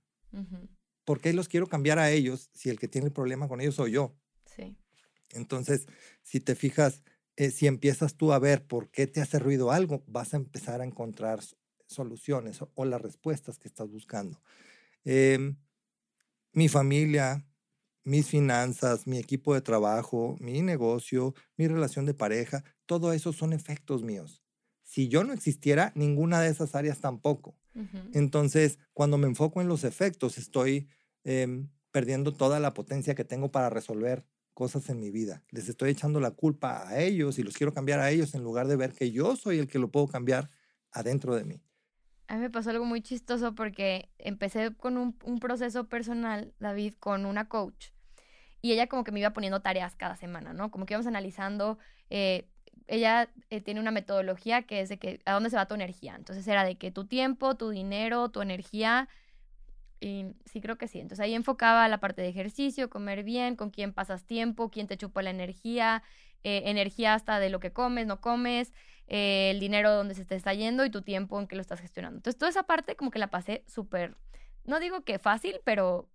¿Por 1.04 1.20
qué 1.20 1.32
los 1.32 1.48
quiero 1.48 1.66
cambiar 1.66 1.98
a 1.98 2.10
ellos 2.10 2.50
si 2.52 2.68
el 2.68 2.78
que 2.78 2.88
tiene 2.88 3.06
el 3.06 3.12
problema 3.12 3.48
con 3.48 3.60
ellos 3.60 3.76
soy 3.76 3.92
yo? 3.92 4.16
Sí. 4.44 4.76
Entonces, 5.30 5.86
si 6.22 6.40
te 6.40 6.54
fijas, 6.54 7.02
eh, 7.36 7.50
si 7.50 7.66
empiezas 7.66 8.16
tú 8.16 8.32
a 8.32 8.38
ver 8.38 8.66
por 8.66 8.90
qué 8.90 9.06
te 9.06 9.20
hace 9.20 9.38
ruido 9.38 9.70
algo, 9.70 10.02
vas 10.06 10.34
a 10.34 10.38
empezar 10.38 10.80
a 10.80 10.84
encontrar 10.84 11.40
soluciones 11.86 12.60
o, 12.74 12.84
las 12.84 13.00
respuestas 13.00 13.58
que 13.58 13.68
estás 13.68 13.90
buscando. 13.90 14.40
Em, 15.04 15.56
mi 16.52 16.68
familia, 16.68 17.46
mis 18.04 18.28
finanzas, 18.28 19.06
mi 19.06 19.18
equipo 19.18 19.54
de 19.54 19.60
trabajo, 19.60 20.36
mi 20.40 20.62
negocio, 20.62 21.34
mi 21.56 21.68
relación 21.68 22.06
de 22.06 22.14
pareja, 22.14 22.64
todo 22.86 23.12
eso 23.12 23.32
son 23.32 23.52
efectos 23.52 24.02
míos. 24.02 24.45
Si 24.86 25.08
yo 25.08 25.24
no 25.24 25.32
existiera, 25.32 25.90
ninguna 25.96 26.40
de 26.40 26.48
esas 26.48 26.76
áreas 26.76 27.00
tampoco. 27.00 27.58
Entonces, 28.14 28.78
cuando 28.94 29.18
me 29.18 29.26
enfoco 29.26 29.60
en 29.60 29.68
los 29.68 29.84
efectos, 29.84 30.38
estoy 30.38 30.88
em, 31.24 31.68
perdiendo 31.90 32.32
toda 32.32 32.60
la 32.60 32.72
potencia 32.72 33.14
que 33.14 33.24
tengo 33.24 33.50
para 33.50 33.68
resolver 33.68 34.24
cosas 34.54 34.88
en 34.88 35.00
mi 35.00 35.10
vida. 35.10 35.42
Les 35.50 35.68
estoy 35.68 35.90
echando 35.90 36.20
la 36.20 36.30
culpa 36.30 36.88
a 36.88 37.00
ellos 37.00 37.38
y 37.38 37.42
los 37.42 37.54
quiero 37.54 37.74
cambiar 37.74 37.98
a 37.98 38.10
ellos 38.10 38.34
en 38.34 38.44
lugar 38.44 38.68
de 38.68 38.76
ver 38.76 38.94
que 38.94 39.10
yo 39.10 39.34
soy 39.34 39.58
el 39.58 39.66
que 39.66 39.80
lo 39.80 39.90
puedo 39.90 40.06
cambiar 40.06 40.50
adentro 40.92 41.34
de 41.34 41.44
mí. 41.44 41.60
A 42.28 42.36
mí 42.36 42.40
me 42.40 42.50
pasó 42.50 42.70
algo 42.70 42.84
muy 42.84 43.02
chistoso 43.02 43.54
porque 43.54 44.08
empecé 44.18 44.74
con 44.76 44.96
un, 44.96 45.18
un 45.24 45.40
proceso 45.40 45.88
personal, 45.88 46.54
David, 46.60 46.94
con 47.00 47.26
una 47.26 47.48
coach. 47.48 47.88
Y 48.62 48.72
ella 48.72 48.86
como 48.86 49.04
que 49.04 49.12
me 49.12 49.20
iba 49.20 49.32
poniendo 49.32 49.60
tareas 49.60 49.96
cada 49.96 50.16
semana, 50.16 50.52
¿no? 50.52 50.70
Como 50.70 50.86
que 50.86 50.94
íbamos 50.94 51.06
analizando 51.06 51.76
eh, 52.08 52.48
ella 52.86 53.30
eh, 53.50 53.60
tiene 53.60 53.80
una 53.80 53.90
metodología 53.90 54.62
que 54.62 54.80
es 54.80 54.88
de 54.88 54.98
que 54.98 55.20
a 55.24 55.32
dónde 55.32 55.50
se 55.50 55.56
va 55.56 55.66
tu 55.66 55.74
energía. 55.74 56.14
Entonces 56.16 56.46
era 56.46 56.64
de 56.64 56.76
que 56.76 56.90
tu 56.90 57.06
tiempo, 57.06 57.56
tu 57.56 57.70
dinero, 57.70 58.28
tu 58.30 58.42
energía. 58.42 59.08
Y 60.00 60.26
sí, 60.44 60.60
creo 60.60 60.76
que 60.78 60.88
sí. 60.88 61.00
Entonces 61.00 61.24
ahí 61.24 61.34
enfocaba 61.34 61.88
la 61.88 61.98
parte 61.98 62.22
de 62.22 62.28
ejercicio, 62.28 62.90
comer 62.90 63.22
bien, 63.24 63.56
con 63.56 63.70
quién 63.70 63.92
pasas 63.92 64.24
tiempo, 64.24 64.70
quién 64.70 64.86
te 64.86 64.96
chupa 64.96 65.22
la 65.22 65.30
energía, 65.30 66.02
eh, 66.44 66.62
energía 66.66 67.14
hasta 67.14 67.40
de 67.40 67.50
lo 67.50 67.60
que 67.60 67.72
comes, 67.72 68.06
no 68.06 68.20
comes, 68.20 68.72
eh, 69.08 69.50
el 69.52 69.60
dinero 69.60 69.92
donde 69.92 70.14
se 70.14 70.24
te 70.24 70.36
está 70.36 70.54
yendo 70.54 70.84
y 70.84 70.90
tu 70.90 71.02
tiempo 71.02 71.40
en 71.40 71.46
que 71.46 71.56
lo 71.56 71.62
estás 71.62 71.80
gestionando. 71.80 72.18
Entonces 72.18 72.38
toda 72.38 72.50
esa 72.50 72.64
parte 72.64 72.96
como 72.96 73.10
que 73.10 73.18
la 73.18 73.28
pasé 73.28 73.64
súper 73.66 74.16
no 74.66 74.80
digo 74.80 75.02
que 75.02 75.18
fácil, 75.18 75.60
pero 75.64 76.08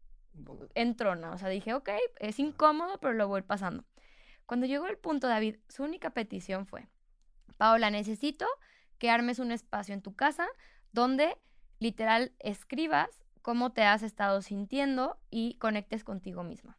entrona. 0.75 1.31
O 1.31 1.37
sea, 1.37 1.49
dije, 1.49 1.73
ok, 1.73 1.89
es 2.19 2.39
incómodo, 2.39 2.99
pero 2.99 3.13
lo 3.13 3.27
voy 3.27 3.41
pasando. 3.41 3.83
Cuando 4.51 4.67
llegó 4.67 4.87
el 4.87 4.97
punto, 4.97 5.29
David, 5.29 5.55
su 5.69 5.81
única 5.81 6.09
petición 6.09 6.65
fue, 6.65 6.89
Paola, 7.55 7.89
necesito 7.89 8.45
que 8.97 9.09
armes 9.09 9.39
un 9.39 9.49
espacio 9.53 9.93
en 9.93 10.01
tu 10.01 10.13
casa 10.13 10.45
donde 10.91 11.37
literal 11.79 12.33
escribas 12.37 13.07
cómo 13.41 13.71
te 13.71 13.83
has 13.83 14.03
estado 14.03 14.41
sintiendo 14.41 15.17
y 15.29 15.53
conectes 15.53 16.03
contigo 16.03 16.43
misma. 16.43 16.77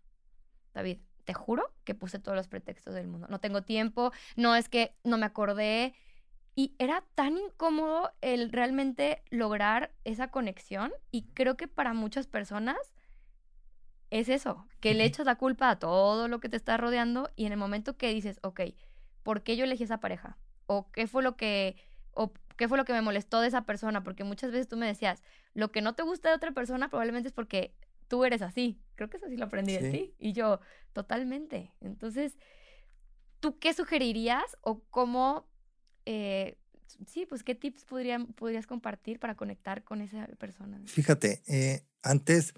David, 0.75 0.99
te 1.25 1.33
juro 1.33 1.73
que 1.85 1.95
puse 1.95 2.19
todos 2.19 2.37
los 2.37 2.47
pretextos 2.47 2.93
del 2.93 3.07
mundo. 3.07 3.26
No 3.31 3.41
tengo 3.41 3.62
tiempo, 3.62 4.12
no 4.37 4.55
es 4.55 4.69
que 4.69 4.95
no 5.02 5.17
me 5.17 5.25
acordé. 5.25 5.95
Y 6.55 6.75
era 6.79 7.02
tan 7.14 7.38
incómodo 7.38 8.12
el 8.21 8.52
realmente 8.52 9.23
lograr 9.31 9.95
esa 10.05 10.29
conexión 10.29 10.93
y 11.11 11.23
creo 11.33 11.57
que 11.57 11.69
para 11.69 11.95
muchas 11.95 12.26
personas 12.26 12.76
es 14.12 14.28
eso, 14.28 14.66
que 14.81 14.92
le 14.92 15.07
echas 15.07 15.25
la 15.25 15.37
culpa 15.37 15.71
a 15.71 15.78
todo 15.78 16.28
lo 16.28 16.38
que 16.38 16.50
te 16.50 16.57
está 16.59 16.76
rodeando 16.76 17.31
y 17.35 17.47
en 17.47 17.52
el 17.52 17.59
momento 17.59 17.97
que 17.97 18.12
dices, 18.12 18.38
ok, 18.42 18.61
¿por 19.23 19.42
qué 19.42 19.57
yo 19.57 19.64
elegí 19.64 19.85
esa 19.85 20.00
pareja? 20.00 20.37
¿O 20.66 20.90
qué 20.90 21.07
fue 21.07 21.23
lo 21.23 21.35
que, 21.35 21.76
o 22.12 22.35
qué 22.59 22.69
fue 22.69 22.76
lo 22.76 22.85
que 22.85 22.92
me 22.92 23.00
molestó 23.00 23.40
de 23.40 23.49
esa 23.49 23.64
persona? 23.64 24.04
Porque 24.04 24.23
muchas 24.23 24.52
veces 24.52 24.69
tú 24.69 24.76
me 24.76 24.87
decías, 24.87 25.23
lo 25.54 25.73
que 25.73 25.81
no 25.81 25.95
te 25.95 26.02
gusta 26.02 26.28
de 26.28 26.35
otra 26.35 26.52
persona 26.52 26.90
probablemente 26.90 27.28
es 27.28 27.33
porque 27.33 27.75
tú 28.07 28.26
eres 28.26 28.42
así. 28.42 28.78
Creo 28.97 29.09
que 29.09 29.16
eso 29.16 29.28
sí 29.31 29.38
lo 29.38 29.47
aprendí 29.47 29.78
de 29.78 29.90
ti. 29.90 30.14
Y 30.19 30.35
yo, 30.35 30.61
totalmente. 30.92 31.73
Entonces, 31.81 32.37
¿tú 33.40 33.59
qué 33.59 33.73
sugerirías 33.73 34.59
o 34.61 34.83
cómo, 34.90 35.49
eh, 36.04 36.59
sí, 37.07 37.25
pues 37.25 37.42
qué 37.42 37.54
tips 37.54 37.87
podrían, 37.87 38.26
podrías 38.26 38.66
compartir 38.66 39.19
para 39.19 39.37
conectar 39.37 39.85
con 39.85 40.02
esa 40.02 40.26
persona? 40.38 40.83
Fíjate, 40.85 41.42
eh, 41.47 41.87
antes 42.02 42.52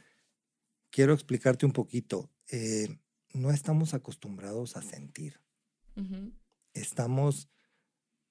quiero 0.94 1.12
explicarte 1.12 1.66
un 1.66 1.72
poquito. 1.72 2.30
Eh, 2.52 3.00
no 3.32 3.50
estamos 3.50 3.94
acostumbrados 3.94 4.76
a 4.76 4.82
sentir. 4.82 5.40
Estamos 6.72 7.50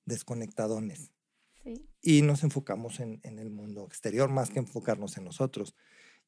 desconectadones. 0.06 1.12
Y 2.02 2.22
nos 2.22 2.44
enfocamos 2.44 3.02
en, 3.02 3.20
el 3.24 3.50
mundo 3.50 3.86
exterior 3.86 4.30
más 4.30 4.50
que 4.50 4.60
enfocarnos 4.60 5.18
en 5.18 5.26
nosotros. 5.26 5.76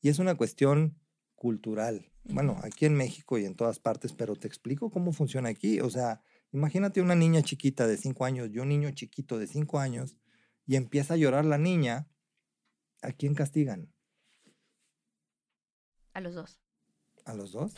Y 0.02 0.10
es 0.10 0.20
una 0.20 0.36
cuestión 0.36 1.00
cultural. 1.36 2.12
Bueno, 2.26 2.60
aquí 2.64 2.86
en 2.86 2.96
México 2.96 3.38
y 3.38 3.46
en 3.46 3.56
todas 3.56 3.80
partes, 3.80 4.12
pero 4.12 4.36
te 4.36 4.48
explico 4.50 4.92
cómo 4.92 5.14
funciona 5.14 5.48
aquí. 5.48 5.80
O 5.80 5.90
sea, 5.90 6.22
imagínate 6.52 7.02
una 7.02 7.16
niña 7.16 7.44
chiquita 7.44 7.88
de 7.88 7.96
cinco 7.96 8.26
años 8.26 8.50
y 8.52 8.60
un 8.60 8.68
niño 8.68 8.92
chiquito 8.92 9.40
de 9.40 9.48
cinco 9.48 9.80
años 9.80 10.18
y 10.66 10.76
empieza 10.76 11.14
a 11.14 11.18
llorar 11.18 11.46
la 11.46 11.58
niña. 11.58 12.10
¿A 13.02 13.14
quién 13.14 13.36
castigan? 13.36 13.95
A 16.16 16.22
los 16.22 16.34
dos. 16.34 16.60
¿A 17.26 17.34
los 17.34 17.52
dos? 17.52 17.74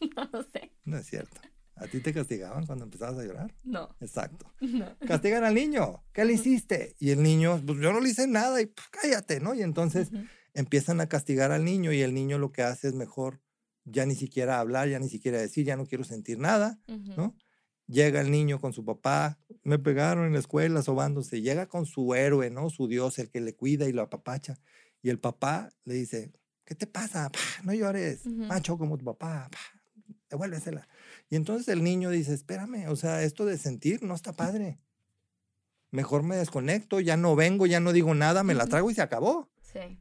no 0.16 0.30
lo 0.32 0.42
sé. 0.44 0.72
No 0.84 0.96
es 0.96 1.06
cierto. 1.06 1.40
¿A 1.74 1.88
ti 1.88 2.00
te 2.00 2.14
castigaban 2.14 2.64
cuando 2.64 2.84
empezabas 2.84 3.18
a 3.18 3.24
llorar? 3.24 3.52
No. 3.64 3.94
Exacto. 4.00 4.46
No. 4.60 4.96
Castigan 5.06 5.42
al 5.42 5.54
niño. 5.54 6.04
¿Qué 6.12 6.24
le 6.24 6.34
hiciste? 6.34 6.94
Y 7.00 7.10
el 7.10 7.22
niño, 7.22 7.60
pues 7.66 7.80
yo 7.80 7.92
no 7.92 8.00
le 8.00 8.10
hice 8.10 8.28
nada 8.28 8.62
y 8.62 8.66
pues, 8.66 8.86
cállate, 8.90 9.40
¿no? 9.40 9.54
Y 9.54 9.62
entonces 9.62 10.10
empiezan 10.54 11.00
a 11.00 11.08
castigar 11.08 11.50
al 11.50 11.64
niño 11.64 11.92
y 11.92 12.00
el 12.00 12.14
niño 12.14 12.38
lo 12.38 12.52
que 12.52 12.62
hace 12.62 12.88
es 12.88 12.94
mejor 12.94 13.40
ya 13.84 14.06
ni 14.06 14.14
siquiera 14.14 14.60
hablar, 14.60 14.88
ya 14.88 15.00
ni 15.00 15.08
siquiera 15.08 15.40
decir, 15.40 15.66
ya 15.66 15.76
no 15.76 15.86
quiero 15.86 16.04
sentir 16.04 16.38
nada, 16.38 16.78
¿no? 16.86 17.34
Llega 17.88 18.20
el 18.20 18.30
niño 18.30 18.60
con 18.60 18.72
su 18.72 18.84
papá, 18.84 19.40
me 19.64 19.80
pegaron 19.80 20.26
en 20.26 20.34
la 20.34 20.38
escuela 20.38 20.82
sobándose, 20.82 21.42
llega 21.42 21.66
con 21.66 21.86
su 21.86 22.14
héroe, 22.14 22.50
¿no? 22.50 22.70
Su 22.70 22.86
Dios, 22.86 23.18
el 23.18 23.30
que 23.30 23.40
le 23.40 23.56
cuida 23.56 23.88
y 23.88 23.92
lo 23.92 24.02
apapacha. 24.02 24.60
Y 25.02 25.10
el 25.10 25.18
papá 25.18 25.70
le 25.84 25.94
dice, 25.94 26.32
¿qué 26.70 26.76
te 26.76 26.86
pasa? 26.86 27.32
no 27.64 27.74
llores, 27.74 28.24
macho 28.26 28.78
como 28.78 28.96
tu 28.96 29.04
papá, 29.04 29.50
devuélvesela. 30.30 30.86
Y 31.28 31.34
entonces 31.34 31.66
el 31.66 31.82
niño 31.82 32.10
dice, 32.10 32.32
espérame, 32.32 32.88
o 32.88 32.94
sea, 32.94 33.24
esto 33.24 33.44
de 33.44 33.58
sentir 33.58 34.04
no 34.04 34.14
está 34.14 34.32
padre. 34.32 34.78
Mejor 35.90 36.22
me 36.22 36.36
desconecto, 36.36 37.00
ya 37.00 37.16
no 37.16 37.34
vengo, 37.34 37.66
ya 37.66 37.80
no 37.80 37.92
digo 37.92 38.14
nada, 38.14 38.44
me 38.44 38.54
la 38.54 38.68
trago 38.68 38.88
y 38.88 38.94
se 38.94 39.02
acabó. 39.02 39.50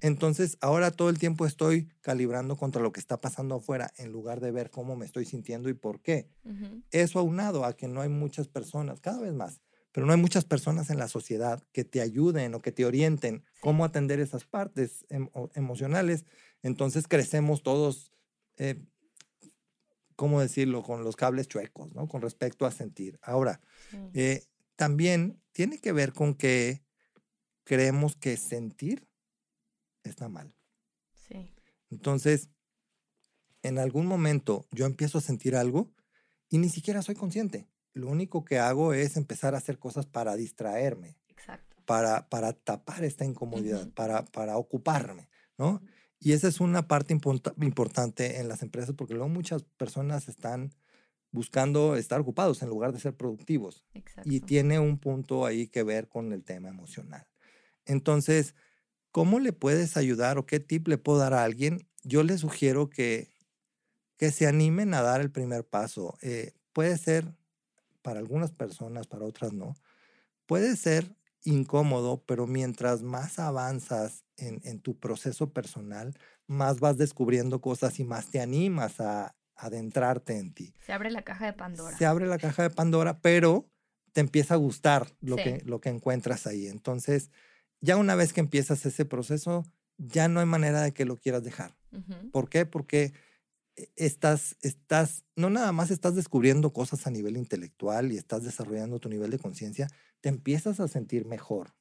Entonces, 0.01 0.57
ahora 0.61 0.91
todo 0.91 1.09
el 1.09 1.17
tiempo 1.17 1.47
estoy 1.47 1.89
calibrando 2.01 2.55
contra 2.55 2.83
lo 2.83 2.91
que 2.91 2.99
está 2.99 3.17
pasando 3.17 3.55
afuera 3.55 3.91
en 3.97 4.11
lugar 4.11 4.39
de 4.39 4.51
ver 4.51 4.69
cómo 4.69 4.95
me 4.95 5.05
estoy 5.05 5.25
sintiendo 5.25 5.69
y 5.69 5.73
por 5.73 6.01
qué. 6.01 6.29
Eso 6.91 7.17
aunado 7.17 7.65
a 7.65 7.75
que 7.75 7.87
no 7.87 8.01
hay 8.01 8.09
muchas 8.09 8.47
personas, 8.47 8.99
cada 8.99 9.19
vez 9.19 9.33
más, 9.33 9.61
pero 9.91 10.05
no 10.05 10.13
hay 10.13 10.19
muchas 10.19 10.45
personas 10.45 10.91
en 10.91 10.99
la 10.99 11.07
sociedad 11.07 11.63
que 11.71 11.83
te 11.83 12.01
ayuden 12.01 12.53
o 12.53 12.61
que 12.61 12.71
te 12.71 12.85
orienten 12.85 13.43
cómo 13.59 13.85
atender 13.85 14.19
esas 14.19 14.45
partes 14.45 15.05
emocionales 15.55 16.25
entonces 16.61 17.07
crecemos 17.07 17.63
todos, 17.63 18.11
eh, 18.57 18.81
¿cómo 20.15 20.41
decirlo?, 20.41 20.83
con 20.83 21.03
los 21.03 21.15
cables 21.15 21.47
chuecos, 21.47 21.93
¿no? 21.93 22.07
Con 22.07 22.21
respecto 22.21 22.65
a 22.65 22.71
sentir. 22.71 23.19
Ahora, 23.21 23.61
eh, 24.13 24.45
también 24.75 25.41
tiene 25.51 25.79
que 25.79 25.91
ver 25.91 26.13
con 26.13 26.35
que 26.35 26.83
creemos 27.63 28.15
que 28.15 28.37
sentir 28.37 29.07
está 30.03 30.29
mal. 30.29 30.53
Sí. 31.27 31.53
Entonces, 31.89 32.49
en 33.61 33.77
algún 33.77 34.05
momento 34.05 34.65
yo 34.71 34.85
empiezo 34.85 35.17
a 35.17 35.21
sentir 35.21 35.55
algo 35.55 35.91
y 36.49 36.57
ni 36.57 36.69
siquiera 36.69 37.01
soy 37.01 37.15
consciente. 37.15 37.67
Lo 37.93 38.07
único 38.07 38.45
que 38.45 38.59
hago 38.59 38.93
es 38.93 39.17
empezar 39.17 39.55
a 39.55 39.57
hacer 39.57 39.79
cosas 39.79 40.05
para 40.05 40.35
distraerme. 40.35 41.17
Exacto. 41.27 41.75
Para, 41.85 42.29
para 42.29 42.53
tapar 42.53 43.03
esta 43.03 43.25
incomodidad, 43.25 43.89
para, 43.93 44.25
para 44.25 44.57
ocuparme, 44.57 45.29
¿no? 45.57 45.81
Y 46.19 46.33
esa 46.33 46.47
es 46.47 46.59
una 46.59 46.87
parte 46.87 47.13
importante 47.13 48.39
en 48.39 48.49
las 48.49 48.61
empresas 48.61 48.93
porque 48.95 49.13
luego 49.13 49.29
muchas 49.29 49.63
personas 49.63 50.27
están 50.27 50.73
buscando 51.31 51.95
estar 51.95 52.19
ocupados 52.19 52.61
en 52.61 52.69
lugar 52.69 52.91
de 52.91 52.99
ser 52.99 53.15
productivos. 53.15 53.85
Y 54.25 54.41
tiene 54.41 54.79
un 54.79 54.97
punto 54.97 55.45
ahí 55.45 55.67
que 55.67 55.83
ver 55.83 56.07
con 56.07 56.33
el 56.33 56.43
tema 56.43 56.69
emocional. 56.69 57.27
Entonces, 57.85 58.55
¿cómo 59.11 59.39
le 59.39 59.53
puedes 59.53 59.95
ayudar 59.95 60.37
o 60.37 60.45
qué 60.45 60.59
tip 60.59 60.87
le 60.87 60.97
puedo 60.97 61.19
dar 61.19 61.33
a 61.33 61.43
alguien? 61.43 61.87
Yo 62.03 62.23
le 62.23 62.37
sugiero 62.37 62.89
que, 62.89 63.31
que 64.17 64.31
se 64.31 64.47
animen 64.47 64.93
a 64.93 65.01
dar 65.01 65.21
el 65.21 65.31
primer 65.31 65.65
paso. 65.65 66.17
Eh, 66.21 66.53
puede 66.73 66.97
ser 66.97 67.33
para 68.01 68.19
algunas 68.19 68.51
personas, 68.51 69.07
para 69.07 69.25
otras 69.25 69.53
no. 69.53 69.75
Puede 70.45 70.75
ser 70.75 71.15
incómodo, 71.43 72.23
pero 72.25 72.47
mientras 72.47 73.01
más 73.01 73.39
avanzas 73.39 74.25
en, 74.37 74.79
tu 74.79 74.97
proceso 74.97 75.51
personal, 75.51 76.17
más 76.47 76.79
vas 76.79 76.97
descubriendo 76.97 77.61
cosas 77.61 77.99
y 77.99 78.03
más 78.03 78.29
te 78.29 78.41
animas 78.41 78.99
a, 78.99 79.35
adentrarte 79.61 80.37
en 80.37 80.53
ti. 80.53 80.73
Se 80.79 80.93
abre 80.93 81.11
la 81.11 81.23
caja 81.23 81.45
de 81.45 81.51
Pandora. 81.51 81.97
Se 81.97 82.05
abre 82.05 82.27
la 82.27 82.37
caja 82.37 82.63
de 82.63 82.69
Pandora, 82.69 83.19
pero 83.19 83.69
te 84.13 84.21
empieza 84.21 84.53
a 84.53 84.57
gustar 84.57 85.07
lo, 85.19 85.35
que, 85.35 85.61
lo 85.65 85.81
que 85.81 85.89
encuentras 85.89 86.47
ahí. 86.47 86.67
Entonces, 86.67 87.29
ya 87.81 87.97
una 87.97 88.15
vez 88.15 88.31
que 88.31 88.39
empiezas 88.39 88.85
ese 88.85 89.03
proceso, 89.03 89.65
ya 89.97 90.27
no 90.27 90.39
hay 90.39 90.45
manera 90.45 90.81
de 90.81 90.93
que 90.93 91.05
lo 91.05 91.17
quieras 91.17 91.43
dejar. 91.43 91.75
¿Por 92.31 92.49
qué? 92.49 92.65
Porque 92.65 93.13
e, 93.75 93.89
estás, 93.95 94.55
estás, 94.61 95.25
no 95.35 95.49
nada 95.49 95.71
más 95.71 95.91
estás 95.91 96.15
descubriendo 96.15 96.71
cosas 96.71 97.05
a 97.07 97.11
nivel 97.11 97.35
intelectual 97.35 98.11
y 98.11 98.17
estás 98.17 98.43
desarrollando 98.43 98.99
tu 98.99 99.09
nivel 99.09 99.31
de 99.31 99.39
conciencia, 99.39 99.87
te 100.21 100.29
empiezas 100.29 100.79
a 100.79 100.87
sentir 100.87 101.25
mejor. 101.25 101.75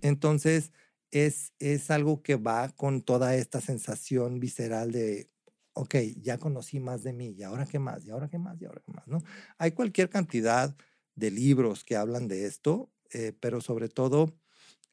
Entonces, 0.00 0.72
es, 1.10 1.52
es 1.58 1.90
algo 1.90 2.22
que 2.22 2.36
va 2.36 2.70
con 2.70 3.02
toda 3.02 3.36
esta 3.36 3.60
sensación 3.60 4.40
visceral 4.40 4.90
de, 4.92 5.30
ok, 5.74 5.96
ya 6.16 6.38
conocí 6.38 6.80
más 6.80 7.02
de 7.02 7.12
mí, 7.12 7.34
y 7.36 7.42
ahora 7.42 7.66
qué 7.66 7.78
más, 7.78 8.04
y 8.04 8.10
ahora 8.10 8.28
qué 8.28 8.38
más, 8.38 8.60
y 8.60 8.64
ahora 8.64 8.82
qué 8.84 8.92
más, 8.92 9.06
¿no? 9.06 9.22
Hay 9.58 9.72
cualquier 9.72 10.08
cantidad 10.08 10.74
de 11.14 11.30
libros 11.30 11.84
que 11.84 11.96
hablan 11.96 12.28
de 12.28 12.46
esto, 12.46 12.90
eh, 13.10 13.32
pero 13.38 13.60
sobre 13.60 13.88
todo, 13.88 14.34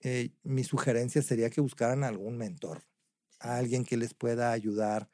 eh, 0.01 0.31
mi 0.43 0.63
sugerencia 0.63 1.21
sería 1.21 1.49
que 1.49 1.61
buscaran 1.61 2.03
algún 2.03 2.38
mentor, 2.38 2.83
a 3.39 3.57
alguien 3.57 3.85
que 3.85 3.95
les 3.95 4.13
pueda 4.13 4.51
ayudar 4.51 5.09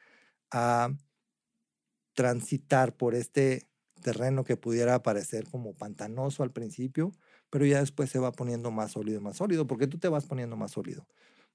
a 0.50 0.90
transitar 2.14 2.96
por 2.96 3.14
este 3.14 3.68
terreno 4.02 4.44
que 4.44 4.58
pudiera 4.58 5.02
parecer 5.02 5.46
como 5.50 5.74
pantanoso 5.74 6.44
al 6.44 6.52
principio, 6.52 7.12
pero 7.50 7.66
ya 7.66 7.80
después 7.80 8.10
se 8.10 8.20
va 8.20 8.32
poniendo 8.32 8.72
más 8.72 8.92
sólido, 8.92 9.22
más 9.22 9.38
sólido, 9.38 9.68
porque 9.68 9.88
tú 9.88 9.98
te 9.98 10.08
vas 10.08 10.26
poniendo 10.26 10.56
más 10.56 10.72
sólido. 10.72 11.08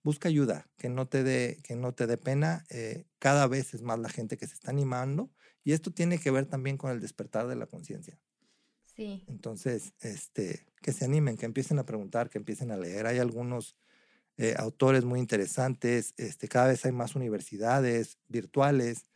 Busca 0.02 0.28
ayuda, 0.28 0.66
que 0.78 0.88
no 0.88 1.06
te 1.06 1.22
dé, 1.22 1.60
que 1.62 1.76
no 1.76 1.92
te 1.92 2.06
dé 2.06 2.16
pena. 2.16 2.64
Eh, 2.70 3.04
cada 3.18 3.46
vez 3.46 3.74
es 3.74 3.82
más 3.82 3.98
la 3.98 4.08
gente 4.08 4.36
que 4.36 4.46
se 4.46 4.54
está 4.54 4.70
animando 4.70 5.30
y 5.62 5.72
esto 5.72 5.90
tiene 5.90 6.18
que 6.18 6.30
ver 6.30 6.46
también 6.46 6.76
con 6.76 6.90
el 6.90 7.00
despertar 7.00 7.46
de 7.48 7.56
la 7.56 7.66
conciencia. 7.66 8.18
Sí. 8.84 9.24
Entonces, 9.28 9.92
este, 10.00 10.66
que 10.82 10.92
se 10.92 11.04
animen, 11.04 11.36
que 11.36 11.46
empiecen 11.46 11.78
a 11.78 11.84
preguntar, 11.84 12.30
que 12.30 12.38
empiecen 12.38 12.70
a 12.70 12.76
leer. 12.76 13.06
Hay 13.06 13.18
algunos 13.18 13.76
eh, 14.36 14.54
autores 14.56 15.04
muy 15.04 15.20
interesantes. 15.20 16.14
Este, 16.16 16.48
cada 16.48 16.68
vez 16.68 16.84
hay 16.86 16.92
más 16.92 17.14
universidades 17.14 18.18
virtuales. 18.28 19.10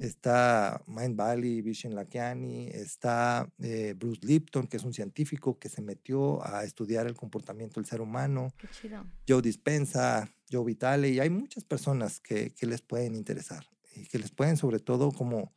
Está 0.00 0.82
Mind 0.86 1.16
Valley, 1.16 1.60
Vishen 1.62 1.94
Lakiani, 1.94 2.68
está 2.68 3.48
eh, 3.60 3.94
Bruce 3.96 4.26
Lipton, 4.26 4.66
que 4.66 4.76
es 4.76 4.84
un 4.84 4.94
científico 4.94 5.58
que 5.58 5.68
se 5.68 5.82
metió 5.82 6.44
a 6.46 6.64
estudiar 6.64 7.06
el 7.06 7.14
comportamiento 7.14 7.80
del 7.80 7.88
ser 7.88 8.00
humano. 8.00 8.52
Qué 8.58 8.68
chido. 8.68 9.04
Joe 9.28 9.42
Dispensa, 9.42 10.30
Joe 10.50 10.64
Vitale, 10.64 11.10
y 11.10 11.20
hay 11.20 11.30
muchas 11.30 11.64
personas 11.64 12.20
que, 12.20 12.54
que 12.54 12.66
les 12.66 12.82
pueden 12.82 13.14
interesar 13.14 13.66
y 13.94 14.06
que 14.06 14.18
les 14.18 14.30
pueden 14.30 14.56
sobre 14.56 14.78
todo 14.78 15.12
como 15.12 15.52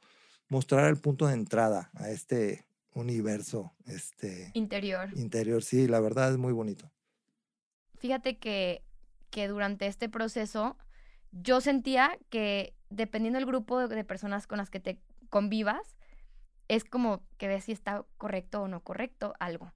mostrar 0.49 0.89
el 0.89 0.97
punto 0.97 1.27
de 1.27 1.33
entrada 1.33 1.89
a 1.95 2.09
este 2.09 2.65
universo 2.95 3.73
este 3.85 4.51
interior. 4.53 5.09
Interior, 5.15 5.63
sí, 5.63 5.87
la 5.87 5.99
verdad 5.99 6.31
es 6.31 6.37
muy 6.37 6.53
bonito. 6.53 6.91
Fíjate 7.97 8.37
que, 8.37 8.83
que 9.29 9.47
durante 9.47 9.87
este 9.87 10.09
proceso 10.09 10.77
yo 11.33 11.61
sentía 11.61 12.17
que 12.29 12.73
dependiendo 12.89 13.39
del 13.39 13.47
grupo 13.47 13.87
de, 13.87 14.03
personas 14.03 14.47
con 14.47 14.59
las 14.59 14.69
que 14.69 14.79
te 14.79 14.99
convivas, 15.29 15.97
es 16.67 16.85
como 16.85 17.23
que 17.37 17.47
ves 17.47 17.65
si 17.65 17.71
está 17.71 18.05
correcto 18.17 18.61
o 18.61 18.67
no 18.67 18.81
correcto 18.81 19.33
algo. 19.39 19.73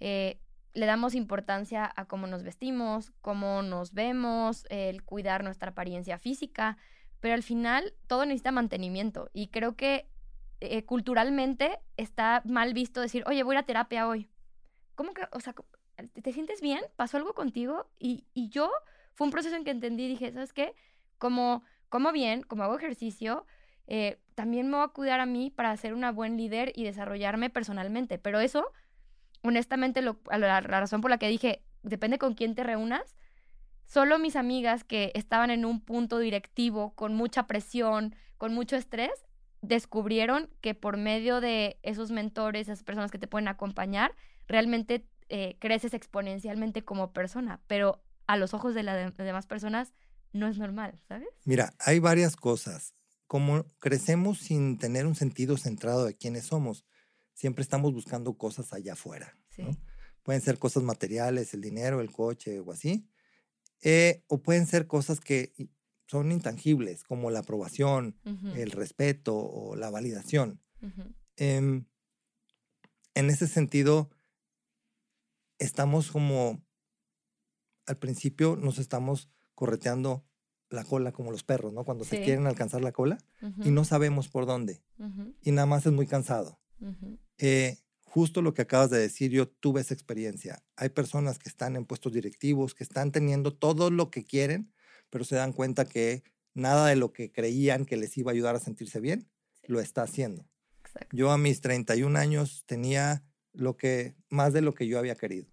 Eh, 0.00 0.38
le 0.74 0.86
damos 0.86 1.14
importancia 1.14 1.90
a 1.94 2.06
cómo 2.06 2.26
nos 2.26 2.44
vestimos, 2.44 3.12
cómo 3.20 3.62
nos 3.62 3.92
vemos, 3.92 4.64
el 4.70 5.02
cuidar 5.02 5.44
nuestra 5.44 5.70
apariencia 5.70 6.18
física, 6.18 6.78
pero 7.20 7.34
al 7.34 7.42
final 7.42 7.94
todo 8.06 8.24
necesita 8.24 8.52
mantenimiento 8.52 9.28
y 9.32 9.48
creo 9.48 9.76
que 9.76 10.08
eh, 10.60 10.84
culturalmente 10.84 11.78
está 11.96 12.42
mal 12.44 12.72
visto 12.72 13.00
decir, 13.00 13.24
oye, 13.26 13.42
voy 13.42 13.56
a 13.56 13.64
terapia 13.64 14.06
hoy. 14.08 14.30
¿Cómo 14.94 15.12
que, 15.12 15.22
o 15.32 15.40
sea, 15.40 15.54
te 16.22 16.32
sientes 16.32 16.60
bien? 16.60 16.80
¿Pasó 16.96 17.16
algo 17.16 17.34
contigo? 17.34 17.90
Y, 17.98 18.26
y 18.32 18.48
yo, 18.48 18.70
fue 19.14 19.26
un 19.26 19.30
proceso 19.32 19.56
en 19.56 19.64
que 19.64 19.72
entendí, 19.72 20.08
dije, 20.08 20.32
¿sabes 20.32 20.52
qué? 20.52 20.74
Como 21.22 21.62
como 21.92 22.10
bien, 22.10 22.42
como 22.42 22.62
hago 22.62 22.78
ejercicio, 22.78 23.44
eh, 23.86 24.18
también 24.34 24.70
me 24.70 24.78
voy 24.78 24.86
a 24.86 24.88
cuidar 24.88 25.20
a 25.20 25.26
mí 25.26 25.50
para 25.50 25.76
ser 25.76 25.92
una 25.92 26.10
buen 26.10 26.38
líder 26.38 26.72
y 26.74 26.84
desarrollarme 26.84 27.50
personalmente. 27.50 28.16
Pero 28.16 28.40
eso, 28.40 28.72
honestamente, 29.42 30.00
lo, 30.00 30.18
la, 30.30 30.62
razón 30.62 31.02
por 31.02 31.10
la 31.10 31.18
que 31.18 31.28
dije, 31.28 31.60
depende 31.82 32.16
con 32.16 32.32
quién 32.32 32.54
te 32.54 32.64
reúnas, 32.64 33.14
solo 33.84 34.18
mis 34.18 34.36
amigas 34.36 34.84
que 34.84 35.12
estaban 35.14 35.50
en 35.50 35.66
un 35.66 35.82
punto 35.82 36.18
directivo, 36.18 36.94
con 36.94 37.14
mucha 37.14 37.46
presión, 37.46 38.14
con 38.38 38.54
mucho 38.54 38.76
estrés, 38.76 39.26
descubrieron 39.60 40.48
que 40.62 40.74
por 40.74 40.96
medio 40.96 41.42
de 41.42 41.78
esos 41.82 42.10
mentores, 42.10 42.68
esas 42.68 42.84
personas 42.84 43.10
que 43.10 43.18
te 43.18 43.28
pueden 43.28 43.48
acompañar, 43.48 44.14
realmente 44.48 45.06
eh, 45.28 45.56
creces 45.58 45.92
exponencialmente 45.92 46.86
como 46.86 47.12
persona. 47.12 47.60
Pero 47.66 48.02
a 48.26 48.38
los 48.38 48.54
ojos 48.54 48.74
de 48.74 48.82
las 48.82 49.14
demás 49.18 49.46
personas 49.46 49.92
no 50.32 50.48
es 50.48 50.58
normal, 50.58 51.00
¿sabes? 51.08 51.28
Mira, 51.44 51.74
hay 51.78 51.98
varias 51.98 52.36
cosas. 52.36 52.94
Como 53.26 53.64
crecemos 53.78 54.38
sin 54.38 54.78
tener 54.78 55.06
un 55.06 55.14
sentido 55.14 55.56
centrado 55.56 56.04
de 56.04 56.16
quiénes 56.16 56.46
somos, 56.46 56.84
siempre 57.34 57.62
estamos 57.62 57.92
buscando 57.92 58.36
cosas 58.36 58.72
allá 58.72 58.94
afuera. 58.94 59.36
Pueden 60.22 60.42
ser 60.42 60.58
cosas 60.58 60.82
materiales, 60.82 61.54
el 61.54 61.60
dinero, 61.60 62.00
el 62.00 62.10
coche 62.10 62.60
o 62.60 62.72
así. 62.72 63.08
Eh, 63.82 64.22
o 64.28 64.42
pueden 64.42 64.66
ser 64.66 64.86
cosas 64.86 65.20
que 65.20 65.52
son 66.06 66.30
intangibles, 66.30 67.04
como 67.04 67.30
la 67.30 67.40
aprobación, 67.40 68.16
el 68.54 68.70
respeto 68.70 69.36
o 69.36 69.76
la 69.76 69.90
validación. 69.90 70.60
Em, 71.36 71.86
en 73.14 73.30
ese 73.30 73.48
sentido, 73.48 74.10
estamos 75.58 76.10
como, 76.10 76.62
al 77.86 77.98
principio 77.98 78.56
nos 78.56 78.78
estamos 78.78 79.30
correteando 79.62 80.24
la 80.70 80.82
cola 80.82 81.12
como 81.12 81.30
los 81.30 81.44
perros, 81.44 81.72
¿no? 81.72 81.84
Cuando 81.84 82.02
se 82.04 82.20
quieren 82.20 82.48
alcanzar 82.48 82.82
la 82.82 82.90
cola 82.90 83.18
y 83.64 83.70
no 83.70 83.84
sabemos 83.84 84.28
por 84.28 84.44
dónde. 84.44 84.82
Y 85.40 85.52
nada 85.52 85.66
más 85.66 85.86
es 85.86 85.92
muy 85.92 86.08
cansado. 86.08 86.58
Eh, 87.38 87.78
justo 88.02 88.42
lo 88.42 88.54
que 88.54 88.62
acabas 88.62 88.90
de 88.90 88.98
decir, 88.98 89.30
yo 89.30 89.46
tuve 89.46 89.80
esa 89.80 89.94
experiencia. 89.94 90.64
Hay 90.74 90.88
personas 90.88 91.38
que 91.38 91.48
están 91.48 91.76
en 91.76 91.84
puestos 91.84 92.12
directivos, 92.12 92.74
que 92.74 92.82
están 92.82 93.12
teniendo 93.12 93.54
todo 93.54 93.92
lo 93.92 94.10
que 94.10 94.24
quieren, 94.24 94.72
pero 95.10 95.24
se 95.24 95.36
dan 95.36 95.52
cuenta 95.52 95.84
que 95.84 96.24
nada 96.54 96.88
de 96.88 96.96
lo 96.96 97.12
que 97.12 97.30
creían 97.30 97.84
que 97.84 97.96
les 97.96 98.18
iba 98.18 98.32
a 98.32 98.34
ayudar 98.34 98.56
a 98.56 98.58
sentirse 98.58 98.98
bien, 98.98 99.30
lo 99.68 99.78
está 99.78 100.02
haciendo. 100.02 100.44
Yo 101.12 101.30
a 101.30 101.38
mis 101.38 101.60
31 101.60 102.18
años 102.18 102.64
tenía 102.66 103.22
lo 103.52 103.76
que, 103.76 104.16
más 104.28 104.52
de 104.54 104.62
lo 104.62 104.74
que 104.74 104.88
yo 104.88 104.98
había 104.98 105.14
querido, 105.14 105.46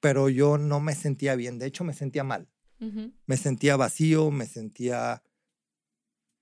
pero 0.00 0.30
yo 0.30 0.56
no 0.56 0.80
me 0.80 0.94
sentía 0.94 1.34
bien, 1.34 1.58
de 1.58 1.66
hecho 1.66 1.84
me 1.84 1.92
sentía 1.92 2.24
mal. 2.24 2.48
Me 3.26 3.36
sentía 3.36 3.76
vacío, 3.76 4.30
me 4.30 4.46
sentía 4.46 5.22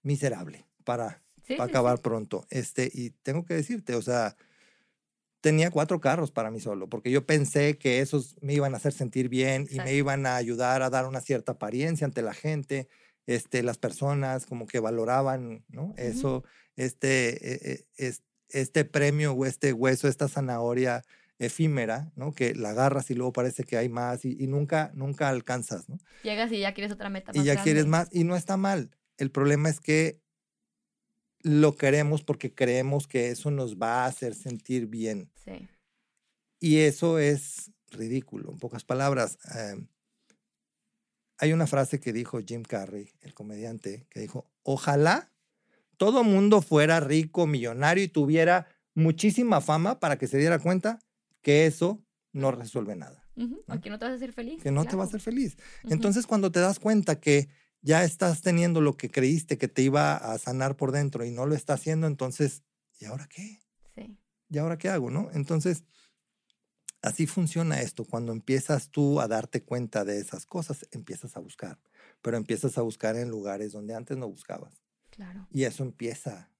miserable 0.02 0.66
para, 0.84 1.22
acabar 1.58 2.00
pronto. 2.00 2.46
Este, 2.50 2.90
y 2.92 3.10
tengo 3.22 3.44
que 3.44 3.54
decirte, 3.54 3.94
o 3.94 4.02
sea, 4.02 4.36
tenía 5.40 5.70
cuatro 5.70 6.00
carros 6.00 6.30
para 6.30 6.50
mí 6.50 6.60
solo, 6.60 6.88
porque 6.88 7.10
yo 7.10 7.24
pensé 7.24 7.78
que 7.78 8.00
esos 8.00 8.36
me 8.40 8.54
iban 8.54 8.74
a 8.74 8.78
hacer 8.78 8.92
sentir 8.92 9.28
bien 9.28 9.68
y 9.70 9.78
me 9.78 9.94
iban 9.94 10.26
a 10.26 10.36
ayudar 10.36 10.82
a 10.82 10.90
dar 10.90 11.06
una 11.06 11.20
cierta 11.20 11.52
apariencia 11.52 12.04
ante 12.04 12.22
la 12.22 12.34
gente, 12.34 12.88
este, 13.26 13.62
las 13.62 13.78
personas 13.78 14.46
como 14.46 14.66
que 14.66 14.80
valoraban, 14.80 15.64
¿no? 15.68 15.94
Eso, 15.96 16.44
este, 16.76 17.72
e, 17.72 17.86
e, 17.98 18.14
este 18.50 18.84
premio 18.84 19.32
o 19.32 19.46
este 19.46 19.72
hueso, 19.72 20.08
esta 20.08 20.28
zanahoria 20.28 21.04
efímera, 21.38 22.10
¿no? 22.16 22.32
Que 22.32 22.54
la 22.54 22.70
agarras 22.70 23.10
y 23.10 23.14
luego 23.14 23.32
parece 23.32 23.64
que 23.64 23.76
hay 23.76 23.88
más 23.88 24.24
y, 24.24 24.46
nunca, 24.46 24.90
nunca 24.94 25.28
alcanzas, 25.28 25.88
¿no? 25.88 25.98
Llegas 26.22 26.50
y 26.52 26.60
ya 26.60 26.72
quieres 26.72 26.92
otra 26.92 27.10
meta 27.10 27.32
más 27.32 27.42
Y 27.42 27.46
ya 27.46 27.62
quieres 27.62 27.86
más 27.86 28.08
y 28.12 28.24
no 28.24 28.36
está 28.36 28.56
mal. 28.56 28.90
El 29.18 29.30
problema 29.30 29.68
es 29.68 29.80
que 29.80 30.20
lo 31.42 31.76
queremos 31.76 32.22
porque 32.22 32.54
creemos 32.54 33.06
que 33.06 33.30
eso 33.30 33.50
nos 33.50 33.76
va 33.76 34.04
a 34.04 34.06
hacer 34.06 34.34
sentir 34.34 34.86
bien. 34.86 35.30
Sí. 35.44 35.68
Y 36.58 36.78
eso 36.78 37.18
es 37.18 37.70
ridículo, 37.88 38.50
en 38.50 38.58
pocas 38.58 38.84
palabras. 38.84 39.38
Em, 39.54 39.86
hay 41.38 41.52
una 41.52 41.66
frase 41.66 42.00
que 42.00 42.12
dijo 42.12 42.40
Jim 42.44 42.62
Carrey, 42.62 43.10
el 43.20 43.34
comediante, 43.34 44.06
que 44.08 44.20
dijo, 44.20 44.50
ojalá 44.62 45.30
todo 45.98 46.24
mundo 46.24 46.62
fuera 46.62 47.00
rico, 47.00 47.46
millonario 47.46 48.04
y 48.04 48.08
tuviera 48.08 48.66
muchísima 48.94 49.60
fama 49.60 50.00
para 50.00 50.16
que 50.16 50.26
se 50.26 50.38
diera 50.38 50.58
cuenta 50.58 50.98
que 51.46 51.64
eso 51.64 52.04
no 52.32 52.50
resuelve 52.50 52.96
nada. 52.96 53.24
Que 53.80 53.88
no 53.88 54.00
te 54.00 54.04
vas 54.04 54.14
a 54.14 54.16
hacer 54.16 54.32
feliz. 54.32 54.60
Que 54.64 54.72
no 54.72 54.84
te 54.84 54.96
va 54.96 55.04
a 55.04 55.06
hacer 55.06 55.20
feliz. 55.20 55.56
Entonces, 55.84 56.26
cuando 56.26 56.50
te 56.50 56.58
das 56.58 56.80
cuenta 56.80 57.20
que 57.20 57.48
ya 57.82 58.02
estás 58.02 58.42
teniendo 58.42 58.80
lo 58.80 58.96
que 58.96 59.12
creíste 59.12 59.56
que 59.56 59.68
te 59.68 59.82
iba 59.82 60.16
a 60.16 60.36
sanar 60.38 60.76
por 60.76 60.90
dentro 60.90 61.24
y 61.24 61.30
no 61.30 61.46
lo 61.46 61.54
está 61.54 61.74
haciendo, 61.74 62.08
entonces, 62.08 62.64
¿y 62.98 63.04
ahora 63.04 63.28
qué? 63.28 63.60
Sí. 63.94 64.18
¿Y 64.48 64.58
ahora 64.58 64.76
qué 64.76 64.88
hago, 64.88 65.08
no? 65.08 65.30
Entonces, 65.34 65.84
así 67.00 67.28
funciona 67.28 67.80
esto. 67.80 68.04
Cuando 68.04 68.32
empiezas 68.32 68.90
tú 68.90 69.20
a 69.20 69.28
darte 69.28 69.62
cuenta 69.62 70.04
de 70.04 70.18
esas 70.18 70.46
cosas, 70.46 70.88
empiezas 70.90 71.36
a 71.36 71.40
buscar. 71.40 71.78
Pero 72.22 72.38
empiezas 72.38 72.76
a 72.76 72.82
buscar 72.82 73.14
en 73.14 73.28
lugares 73.28 73.70
donde 73.70 73.94
antes 73.94 74.16
no 74.16 74.28
buscabas. 74.28 74.82
Claro. 75.10 75.46
Y 75.52 75.62
eso 75.62 75.84
empieza 75.84 76.50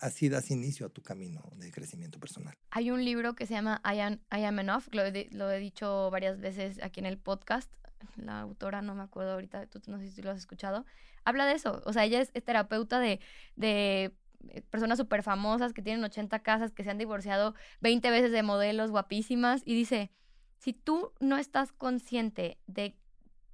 así 0.00 0.28
das 0.28 0.50
inicio 0.50 0.86
a 0.86 0.88
tu 0.88 1.02
camino 1.02 1.42
de 1.56 1.70
crecimiento 1.70 2.18
personal. 2.18 2.54
Hay 2.70 2.90
un 2.90 3.04
libro 3.04 3.34
que 3.34 3.46
se 3.46 3.54
llama 3.54 3.80
I 3.84 4.00
Am, 4.00 4.20
I 4.30 4.44
Am 4.44 4.58
Enough, 4.58 4.84
lo 4.92 5.02
he, 5.04 5.58
dicho 5.60 6.10
varias 6.10 6.40
veces 6.40 6.82
aquí 6.82 7.00
en 7.00 7.06
el 7.06 7.18
podcast. 7.18 7.70
La 8.16 8.40
autora, 8.40 8.82
no 8.82 8.94
me 8.94 9.02
acuerdo 9.02 9.32
ahorita, 9.32 9.66
tú 9.66 9.80
no 9.86 9.98
sé 9.98 10.10
si 10.10 10.22
lo 10.22 10.32
has 10.32 10.38
escuchado, 10.38 10.84
habla 11.24 11.46
de 11.46 11.52
eso. 11.52 11.82
O 11.84 11.92
sea, 11.92 12.04
ella 12.04 12.20
es, 12.20 12.32
terapeuta 12.44 12.98
de, 12.98 13.20
de 13.54 14.12
eh, 14.48 14.62
personas 14.70 14.98
súper 14.98 15.22
famosas 15.22 15.72
que 15.72 15.82
tienen 15.82 16.02
80 16.02 16.40
casas, 16.40 16.72
que 16.72 16.82
se 16.82 16.90
han 16.90 16.98
divorciado 16.98 17.54
20 17.80 18.10
veces 18.10 18.32
de 18.32 18.42
modelos 18.42 18.90
guapísimas 18.90 19.62
y 19.64 19.74
dice, 19.74 20.10
si 20.58 20.72
tú 20.72 21.12
no 21.20 21.38
estás 21.38 21.72
consciente 21.72 22.58
de 22.66 22.96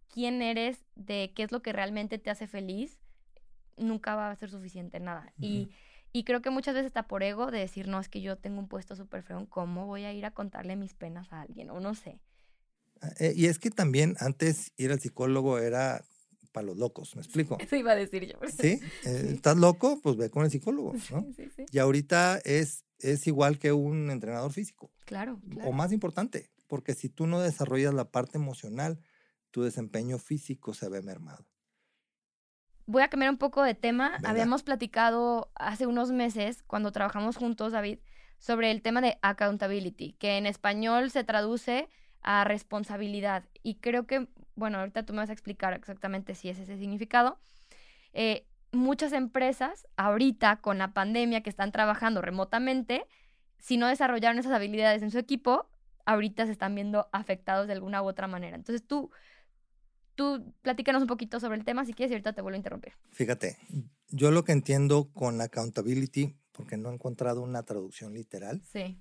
quién 0.09 0.41
eres, 0.43 0.85
de 0.95 1.33
qué 1.35 1.43
es 1.43 1.53
lo 1.53 1.63
que 1.63 1.73
realmente 1.73 2.19
te 2.19 2.31
hace 2.31 2.47
feliz, 2.47 2.99
nunca 3.79 4.15
va 4.15 4.31
a 4.31 4.37
ser 4.37 4.51
suficiente 4.51 5.01
nada. 5.01 5.33
y, 5.39 5.71
y, 6.13 6.25
creo 6.25 6.43
que 6.43 6.51
muchas 6.51 6.75
veces 6.75 6.87
está 6.87 7.07
por 7.07 7.23
ego 7.23 7.51
de 7.51 7.59
decir, 7.59 7.89
no, 7.89 8.01
es 8.01 8.09
que 8.09 8.21
yo 8.21 8.37
tengo 8.37 8.59
un 8.59 8.69
puesto 8.69 8.97
súper 8.97 9.23
feo, 9.23 9.47
¿cómo 9.49 9.87
voy 9.87 10.05
a 10.05 10.13
ir 10.13 10.25
a 10.25 10.33
contarle 10.33 10.77
mis 10.77 10.95
penas 10.95 11.33
a 11.33 11.43
alguien? 11.43 11.71
O 11.71 11.81
no 11.81 11.95
sé. 11.95 12.21
Ah, 13.01 13.13
eh, 13.21 13.33
y 13.37 13.47
es 13.47 13.59
que 13.59 13.71
también 13.71 14.17
antes 14.19 14.73
ir 14.77 14.91
al 14.91 15.01
psicólogo 15.01 15.59
era 15.59 16.05
para 16.53 16.67
los 16.67 16.77
locos, 16.77 17.15
¿me 17.15 17.23
explico? 17.23 17.57
Eso 17.61 17.77
iba 17.77 17.93
a 17.93 17.97
decir 17.97 18.27
yo. 18.27 18.39
¿Sí? 18.49 18.81
Eh, 19.05 19.31
¿Estás 19.35 19.57
loco? 19.57 20.01
Pues 20.03 20.17
ve 20.17 20.31
con 20.31 20.45
el 20.45 20.51
psicólogo, 20.51 20.93
¿no? 21.11 21.27
Sí, 21.37 21.49
sí, 21.55 21.67
y 21.71 21.79
ahorita 21.79 22.41
es, 22.45 22.85
es 22.99 23.27
igual 23.27 23.59
que 23.59 23.73
un 23.73 24.11
entrenador 24.11 24.53
físico. 24.53 24.91
Claro, 25.05 25.41
claro. 25.51 25.71
O 25.71 25.73
más 25.73 25.93
importante, 25.93 26.51
porque 26.67 26.95
si 26.95 27.09
tú 27.09 27.27
no 27.27 27.41
desarrollas 27.41 27.95
la 27.95 28.11
parte 28.11 28.39
emocional, 28.39 29.01
tu 29.51 29.63
desempeño 29.63 30.19
físico 30.19 30.75
se 30.75 30.89
ve 30.89 31.03
mermado. 31.03 31.47
Voy 32.89 33.03
a 33.03 33.09
cambiar 33.09 33.31
un 33.31 33.39
poco 33.39 33.63
de 33.63 33.75
tema. 33.75 34.19
Habíamos 34.25 34.65
platicado 34.65 35.53
hace 35.55 35.87
unos 35.87 36.11
meses, 36.11 36.65
cuando 36.65 36.91
trabajamos 36.91 37.37
juntos, 37.37 37.73
David, 37.73 37.99
sobre 38.39 38.71
el 38.71 38.83
tema 38.83 39.01
de 39.01 39.19
accountability, 39.23 40.15
que 40.15 40.39
en 40.39 40.47
español 40.47 41.11
se 41.11 41.23
traduce 41.23 41.89
a 42.23 42.43
responsabilidad. 42.45 43.45
Y 43.63 43.77
creo 43.77 44.07
que 44.07 44.27
bueno, 44.59 44.79
ahorita 44.79 45.05
tú 45.05 45.13
me 45.13 45.21
vas 45.21 45.31
a 45.31 45.33
explicar 45.33 45.73
exactamente 45.73 46.35
si 46.35 46.49
es 46.49 46.59
ese 46.59 46.77
significado. 46.77 47.39
Eh, 48.13 48.47
muchas 48.73 49.13
empresas 49.13 49.87
ahorita 49.97 50.57
con 50.57 50.79
la 50.79 50.93
pandemia 50.93 51.43
que 51.43 51.51
están 51.51 51.73
trabajando 51.73 52.21
remotamente, 52.21 53.07
si 53.59 53.77
no 53.77 53.87
desarrollaron 53.87 54.39
esas 54.39 54.53
habilidades 54.53 55.03
en 55.03 55.11
su 55.11 55.19
equipo, 55.19 55.69
ahorita 56.05 56.47
se 56.47 56.53
están 56.53 56.75
viendo 56.75 57.09
afectados 57.13 57.67
de 57.67 57.75
alguna 57.75 58.03
u 58.03 58.07
otra 58.07 58.27
manera. 58.27 58.57
Entonces 58.57 58.87
tú, 58.87 59.11
tú 60.19 60.53
platícanos 60.63 61.01
un 61.01 61.07
poquito 61.07 61.39
sobre 61.39 61.57
el 61.59 61.65
tema 61.65 61.85
si 61.85 61.95
quieres 61.95 62.11
y 62.11 62.15
ahorita 62.15 62.33
te 62.33 62.43
vuelvo 62.43 62.57
a 62.57 62.59
interrumpir. 62.59 62.93
Fíjate, 63.13 63.57
yo 64.09 64.33
lo 64.33 64.43
que 64.43 64.51
entiendo 64.51 65.13
con 65.13 65.41
accountability, 65.41 66.37
porque 66.51 66.77
no 66.77 66.91
he 66.91 66.95
encontrado 66.95 67.41
una 67.41 67.63
traducción 67.63 68.15
literal, 68.15 68.61
Sí. 68.65 69.01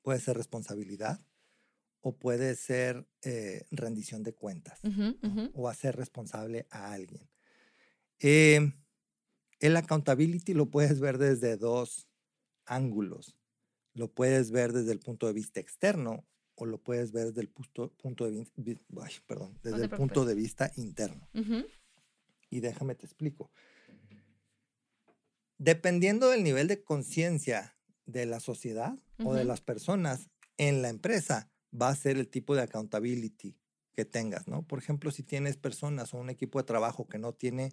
puede 0.00 0.20
ser 0.20 0.38
responsabilidad 0.38 1.20
o 2.00 2.16
puede 2.16 2.54
ser 2.56 3.06
eh, 3.22 3.66
rendición 3.70 4.22
de 4.22 4.32
cuentas 4.32 4.80
ujú. 4.84 5.50
o 5.52 5.68
hacer 5.68 5.96
responsable 5.96 6.66
a 6.70 6.92
alguien. 6.92 7.28
Eh, 8.20 8.72
el 9.60 9.76
accountability 9.76 10.54
lo 10.54 10.70
puedes 10.70 10.98
ver 10.98 11.18
desde 11.18 11.58
dos 11.58 12.08
ángulos. 12.64 13.36
Lo 13.92 14.10
puedes 14.10 14.50
ver 14.50 14.72
desde 14.72 14.92
el 14.92 15.00
punto 15.00 15.26
de 15.26 15.34
vista 15.34 15.60
externo 15.60 16.24
o 16.58 16.66
lo 16.66 16.78
puedes 16.78 17.12
ver 17.12 17.28
desde 17.28 17.42
el 17.42 17.48
punto, 17.48 17.92
punto 17.96 18.24
de 18.24 18.32
vista, 18.32 18.52
perdón, 19.26 19.58
desde 19.62 19.78
te 19.78 19.82
el 19.84 19.90
punto 19.90 20.14
preocupes. 20.14 20.26
de 20.26 20.34
vista 20.34 20.72
interno. 20.76 21.28
Y 22.50 22.60
déjame 22.60 22.94
te 22.94 23.06
explico. 23.06 23.50
Dependiendo 25.58 26.30
del 26.30 26.42
nivel 26.42 26.66
de 26.66 26.82
conciencia 26.82 27.76
de 28.06 28.26
la 28.26 28.40
sociedad 28.40 28.98
o 29.24 29.34
de 29.34 29.44
las 29.44 29.60
personas 29.60 30.30
en 30.56 30.82
la 30.82 30.88
empresa, 30.88 31.50
va 31.70 31.88
a 31.90 31.94
ser 31.94 32.16
el 32.16 32.28
tipo 32.28 32.56
de 32.56 32.62
accountability 32.62 33.56
que 33.94 34.04
tengas, 34.04 34.48
¿no? 34.48 34.62
Por 34.62 34.78
ejemplo, 34.78 35.10
si 35.10 35.22
tienes 35.22 35.56
personas 35.56 36.14
o 36.14 36.18
un 36.18 36.30
equipo 36.30 36.58
de 36.58 36.64
trabajo 36.64 37.08
que 37.08 37.18
no 37.18 37.32
tiene 37.34 37.72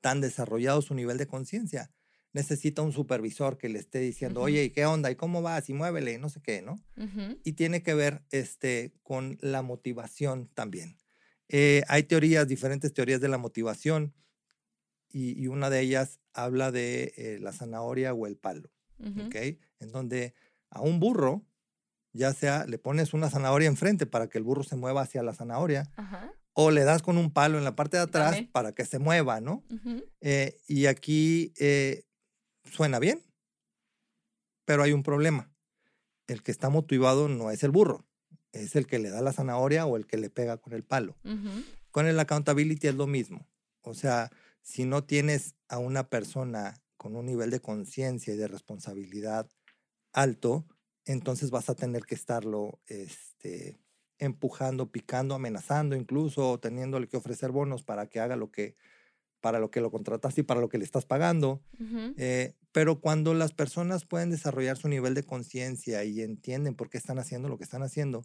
tan 0.00 0.20
desarrollado 0.20 0.82
su 0.82 0.94
nivel 0.94 1.18
de 1.18 1.26
conciencia, 1.26 1.90
necesita 2.32 2.82
un 2.82 2.92
supervisor 2.92 3.58
que 3.58 3.68
le 3.68 3.78
esté 3.78 3.98
diciendo, 4.00 4.40
Ujú. 4.40 4.46
oye, 4.46 4.64
¿y 4.64 4.70
qué 4.70 4.86
onda? 4.86 5.10
¿Y 5.10 5.16
cómo 5.16 5.42
vas? 5.42 5.68
Y 5.68 5.74
muévele, 5.74 6.14
y 6.14 6.18
no 6.18 6.28
sé 6.28 6.40
qué, 6.42 6.62
¿no? 6.62 6.82
ujú. 6.96 7.38
y 7.44 7.52
tiene 7.52 7.82
que 7.82 7.94
ver 7.94 8.22
este, 8.30 8.92
con 9.02 9.36
la 9.40 9.62
motivación 9.62 10.48
también. 10.54 10.96
Eh, 11.48 11.82
hay 11.88 12.04
teorías, 12.04 12.46
diferentes 12.48 12.92
teorías 12.94 13.20
de 13.20 13.28
la 13.28 13.38
motivación, 13.38 14.14
y, 15.08 15.38
y 15.42 15.46
una 15.48 15.68
de 15.68 15.80
ellas 15.80 16.20
habla 16.32 16.72
de 16.72 17.12
eh, 17.16 17.38
la 17.40 17.52
zanahoria 17.52 18.14
o 18.14 18.26
el 18.26 18.36
palo, 18.36 18.70
Ujú. 18.98 19.26
¿ok? 19.26 19.34
En 19.80 19.92
donde 19.92 20.32
a 20.70 20.80
un 20.80 21.00
burro, 21.00 21.44
ya 22.14 22.32
sea 22.32 22.64
le 22.66 22.78
pones 22.78 23.12
una 23.12 23.28
zanahoria 23.28 23.68
enfrente 23.68 24.06
para 24.06 24.28
que 24.28 24.38
el 24.38 24.44
burro 24.44 24.62
se 24.62 24.76
mueva 24.76 25.02
hacia 25.02 25.22
la 25.22 25.34
zanahoria, 25.34 25.90
o 26.54 26.70
le 26.70 26.84
das 26.84 27.02
con 27.02 27.18
un 27.18 27.30
palo 27.32 27.58
en 27.58 27.64
la 27.64 27.74
parte 27.74 27.96
de 27.98 28.02
atrás 28.04 28.30
También. 28.30 28.52
para 28.52 28.72
que 28.72 28.84
se 28.86 28.98
mueva, 28.98 29.40
¿no? 29.40 29.64
Eh, 30.20 30.56
y 30.68 30.86
aquí 30.86 31.52
eh, 31.58 32.04
suena 32.72 32.98
bien, 32.98 33.22
pero 34.64 34.82
hay 34.82 34.92
un 34.92 35.02
problema. 35.02 35.52
El 36.26 36.42
que 36.42 36.50
está 36.50 36.70
motivado 36.70 37.28
no 37.28 37.50
es 37.50 37.62
el 37.62 37.70
burro, 37.70 38.06
es 38.52 38.76
el 38.76 38.86
que 38.86 38.98
le 38.98 39.10
da 39.10 39.20
la 39.20 39.32
zanahoria 39.32 39.86
o 39.86 39.96
el 39.96 40.06
que 40.06 40.16
le 40.16 40.30
pega 40.30 40.56
con 40.56 40.72
el 40.72 40.82
palo. 40.82 41.16
Con 41.90 42.06
el 42.06 42.18
accountability 42.18 42.88
es 42.88 42.94
lo 42.94 43.06
mismo. 43.06 43.46
O 43.82 43.94
sea, 43.94 44.30
si 44.62 44.84
no 44.84 45.04
tienes 45.04 45.54
a 45.68 45.78
una 45.78 46.08
persona 46.08 46.82
con 46.96 47.16
un 47.16 47.26
nivel 47.26 47.50
de 47.50 47.60
conciencia 47.60 48.32
y 48.32 48.36
de 48.36 48.48
responsabilidad 48.48 49.50
alto, 50.12 50.66
entonces 51.04 51.50
vas 51.50 51.68
a 51.68 51.74
tener 51.74 52.04
que 52.04 52.14
estarlo 52.14 52.80
este, 52.86 53.80
empujando, 54.18 54.92
picando, 54.92 55.34
amenazando, 55.34 55.96
incluso 55.96 56.60
teniéndole 56.60 57.08
que 57.08 57.16
ofrecer 57.16 57.50
bonos 57.50 57.82
para 57.82 58.06
que 58.06 58.20
haga 58.20 58.36
lo 58.36 58.52
que, 58.52 58.76
para 59.40 59.58
lo 59.58 59.70
que 59.70 59.80
lo 59.80 59.90
contrataste 59.90 60.42
y 60.42 60.44
para 60.44 60.60
lo 60.60 60.68
que 60.68 60.78
le 60.78 60.84
estás 60.84 61.04
pagando. 61.04 61.60
Eh, 62.16 62.54
pero 62.72 63.00
cuando 63.00 63.34
las 63.34 63.52
personas 63.52 64.04
pueden 64.06 64.30
desarrollar 64.30 64.76
su 64.76 64.88
nivel 64.88 65.14
de 65.14 65.24
conciencia 65.24 66.04
y 66.04 66.22
entienden 66.22 66.74
por 66.74 66.88
qué 66.90 66.98
están 66.98 67.18
haciendo 67.18 67.48
lo 67.48 67.58
que 67.58 67.64
están 67.64 67.82
haciendo, 67.82 68.24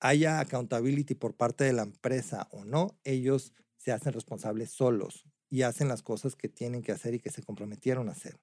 haya 0.00 0.40
accountability 0.40 1.14
por 1.14 1.36
parte 1.36 1.64
de 1.64 1.72
la 1.72 1.82
empresa 1.82 2.48
o 2.50 2.64
no, 2.64 2.98
ellos 3.04 3.52
se 3.76 3.92
hacen 3.92 4.12
responsables 4.12 4.70
solos 4.70 5.24
y 5.50 5.62
hacen 5.62 5.88
las 5.88 6.02
cosas 6.02 6.36
que 6.36 6.48
tienen 6.48 6.82
que 6.82 6.92
hacer 6.92 7.14
y 7.14 7.20
que 7.20 7.30
se 7.30 7.42
comprometieron 7.42 8.08
a 8.08 8.12
hacer. 8.12 8.38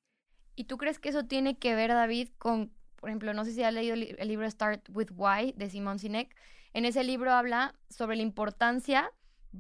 ¿Y 0.56 0.66
tú 0.66 0.78
crees 0.78 1.00
que 1.00 1.10
eso 1.10 1.26
tiene 1.26 1.58
que 1.60 1.76
ver, 1.76 1.90
David, 1.92 2.30
con, 2.38 2.72
por 2.96 3.10
ejemplo, 3.10 3.34
no 3.34 3.46
sé 3.46 3.54
si 3.54 3.64
has 3.64 3.74
leído 3.74 3.94
el, 3.94 4.00
li- 4.02 4.16
el 4.18 4.28
libro 4.28 4.50
Start 4.50 4.90
with 4.90 5.10
Why 5.16 5.54
de 5.56 5.70
Simon 5.70 6.00
Sinek? 6.00 6.36
En 6.74 6.86
ese 6.86 7.04
libro 7.04 7.32
habla 7.32 7.76
sobre 7.90 8.16
la 8.16 8.24
importancia 8.24 9.12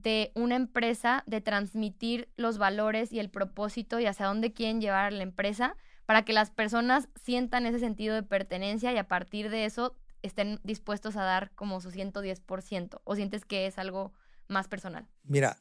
de 0.01 0.31
una 0.35 0.55
empresa 0.55 1.23
de 1.25 1.41
transmitir 1.41 2.29
los 2.35 2.57
valores 2.57 3.11
y 3.11 3.19
el 3.19 3.29
propósito 3.29 3.99
y 3.99 4.05
hacia 4.05 4.25
dónde 4.25 4.53
quieren 4.53 4.81
llevar 4.81 5.05
a 5.05 5.11
la 5.11 5.23
empresa 5.23 5.75
para 6.05 6.23
que 6.23 6.33
las 6.33 6.51
personas 6.51 7.07
sientan 7.15 7.65
ese 7.65 7.79
sentido 7.79 8.13
de 8.13 8.23
pertenencia 8.23 8.91
y 8.93 8.97
a 8.97 9.07
partir 9.07 9.49
de 9.49 9.65
eso 9.65 9.95
estén 10.21 10.59
dispuestos 10.63 11.15
a 11.15 11.23
dar 11.23 11.51
como 11.55 11.81
su 11.81 11.91
110% 11.91 13.01
o 13.03 13.15
sientes 13.15 13.45
que 13.45 13.67
es 13.67 13.77
algo 13.77 14.13
más 14.47 14.67
personal. 14.67 15.07
Mira, 15.23 15.57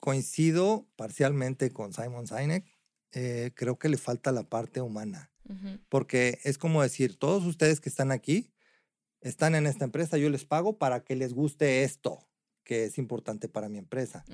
coincido 0.00 0.86
parcialmente 0.96 1.72
con 1.72 1.92
Simon 1.92 2.26
Sinek. 2.26 2.66
eh, 3.12 3.52
creo 3.54 3.78
que 3.78 3.88
le 3.88 3.96
falta 3.96 4.32
la 4.32 4.42
parte 4.42 4.80
humana. 4.80 5.30
Porque 5.90 6.40
es 6.42 6.56
como 6.56 6.82
decir, 6.82 7.18
todos 7.18 7.44
ustedes 7.44 7.78
que 7.80 7.90
están 7.90 8.10
aquí, 8.10 8.50
están 9.20 9.54
en 9.54 9.66
esta 9.66 9.84
empresa, 9.84 10.16
yo 10.16 10.30
les 10.30 10.46
pago 10.46 10.78
para 10.78 11.04
que 11.04 11.14
les 11.16 11.34
guste 11.34 11.84
esto, 11.84 12.26
que 12.64 12.84
es 12.84 12.98
importante 12.98 13.48
para 13.48 13.68
mi 13.68 13.78
empresa, 13.78 14.24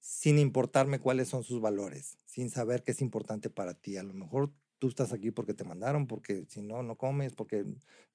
sin 0.00 0.38
importarme 0.38 0.98
cuáles 0.98 1.28
son 1.28 1.44
sus 1.44 1.60
valores, 1.60 2.18
sin 2.24 2.50
saber 2.50 2.82
qué 2.82 2.92
es 2.92 3.00
importante 3.00 3.50
para 3.50 3.74
ti. 3.74 3.96
A 3.96 4.02
lo 4.02 4.14
mejor 4.14 4.52
tú 4.78 4.88
estás 4.88 5.12
aquí 5.12 5.30
porque 5.30 5.54
te 5.54 5.64
mandaron, 5.64 6.06
porque 6.06 6.46
si 6.48 6.62
no, 6.62 6.82
no 6.82 6.96
comes, 6.96 7.34
porque 7.34 7.64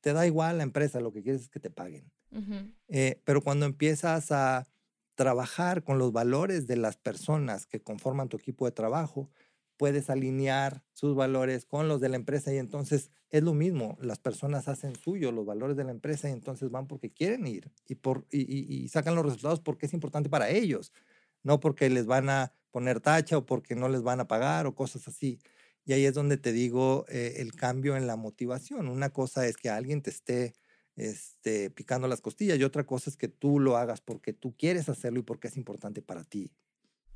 te 0.02 0.13
da 0.13 0.26
igual 0.28 0.58
la 0.58 0.63
empresa, 0.63 1.00
lo 1.00 1.12
que 1.12 1.24
quieres 1.24 1.42
es 1.44 1.50
que 1.50 1.60
te 1.60 1.72
paguen. 1.72 2.12
Eh, 2.88 3.22
pero 3.26 3.42
cuando 3.42 3.65
empiezas 3.65 4.32
a 4.32 4.68
trabajar 5.15 5.84
con 5.84 5.98
los 5.98 6.13
valores 6.13 6.68
de 6.68 6.78
las 6.78 6.96
personas 6.96 7.65
que 7.65 7.82
conforman 7.82 8.30
tu 8.30 8.38
equipo 8.38 8.65
de 8.65 8.72
trabajo, 8.72 9.30
puedes 9.80 10.10
alinear 10.10 10.84
sus 10.92 11.15
valores 11.15 11.63
con 11.63 11.88
los 11.88 12.02
de 12.02 12.10
la 12.10 12.18
empresa 12.18 12.54
y 12.54 12.58
entonces 12.58 13.12
es 13.30 13.44
lo 13.44 13.54
mismo, 13.54 13.98
las 14.02 14.20
personas 14.20 14.68
hacen 14.68 14.94
suyo 14.98 15.32
los 15.32 15.46
valores 15.46 15.78
de 15.78 15.86
la 15.86 15.92
empresa 15.92 16.28
y 16.28 16.34
entonces 16.34 16.70
van 16.70 16.86
porque 16.86 17.13
quieren 17.13 17.48
ir 17.48 17.72
y, 17.88 17.96
por, 17.96 18.26
y, 18.30 18.86
sacan 18.89 19.15
los 19.15 19.24
resultados 19.24 19.62
porque 19.62 19.86
es 19.86 19.94
importante 19.94 20.30
para 20.30 20.50
ellos, 20.50 20.92
no 21.44 21.62
porque 21.62 21.89
les 21.89 22.08
van 22.08 22.30
a 22.30 22.52
poner 22.72 23.00
tacha 23.00 23.38
o 23.38 23.46
porque 23.46 23.74
no 23.74 23.88
les 23.88 24.04
van 24.04 24.20
a 24.20 24.28
pagar 24.28 24.68
o 24.68 24.76
cosas 24.76 25.08
así. 25.08 25.39
Y 25.86 25.94
ahí 25.94 26.06
es 26.06 26.13
donde 26.13 26.36
te 26.36 26.52
digo 26.52 27.06
eh, 27.08 27.36
el 27.38 27.54
cambio 27.54 27.96
en 27.96 28.06
la 28.06 28.18
motivación. 28.18 28.89
Una 28.89 29.12
cosa 29.12 29.48
es 29.48 29.56
que 29.56 29.70
alguien 29.70 30.02
te 30.02 30.10
esté 30.10 30.56
este, 30.98 31.70
picando 31.70 32.10
las 32.10 32.20
costillas 32.20 32.60
y 32.60 32.65
otra 32.65 32.86
cosa 32.86 33.10
es 33.10 33.15
que 33.15 33.30
tú 33.30 33.62
lo 33.62 33.78
hagas 33.78 34.02
porque 34.02 34.34
tú 34.34 34.56
quieres 34.58 34.89
hacerlo 34.89 35.20
y 35.20 35.24
porque 35.24 35.48
es 35.48 35.56
importante 35.56 36.02
para 36.02 36.26
ti. 36.26 36.52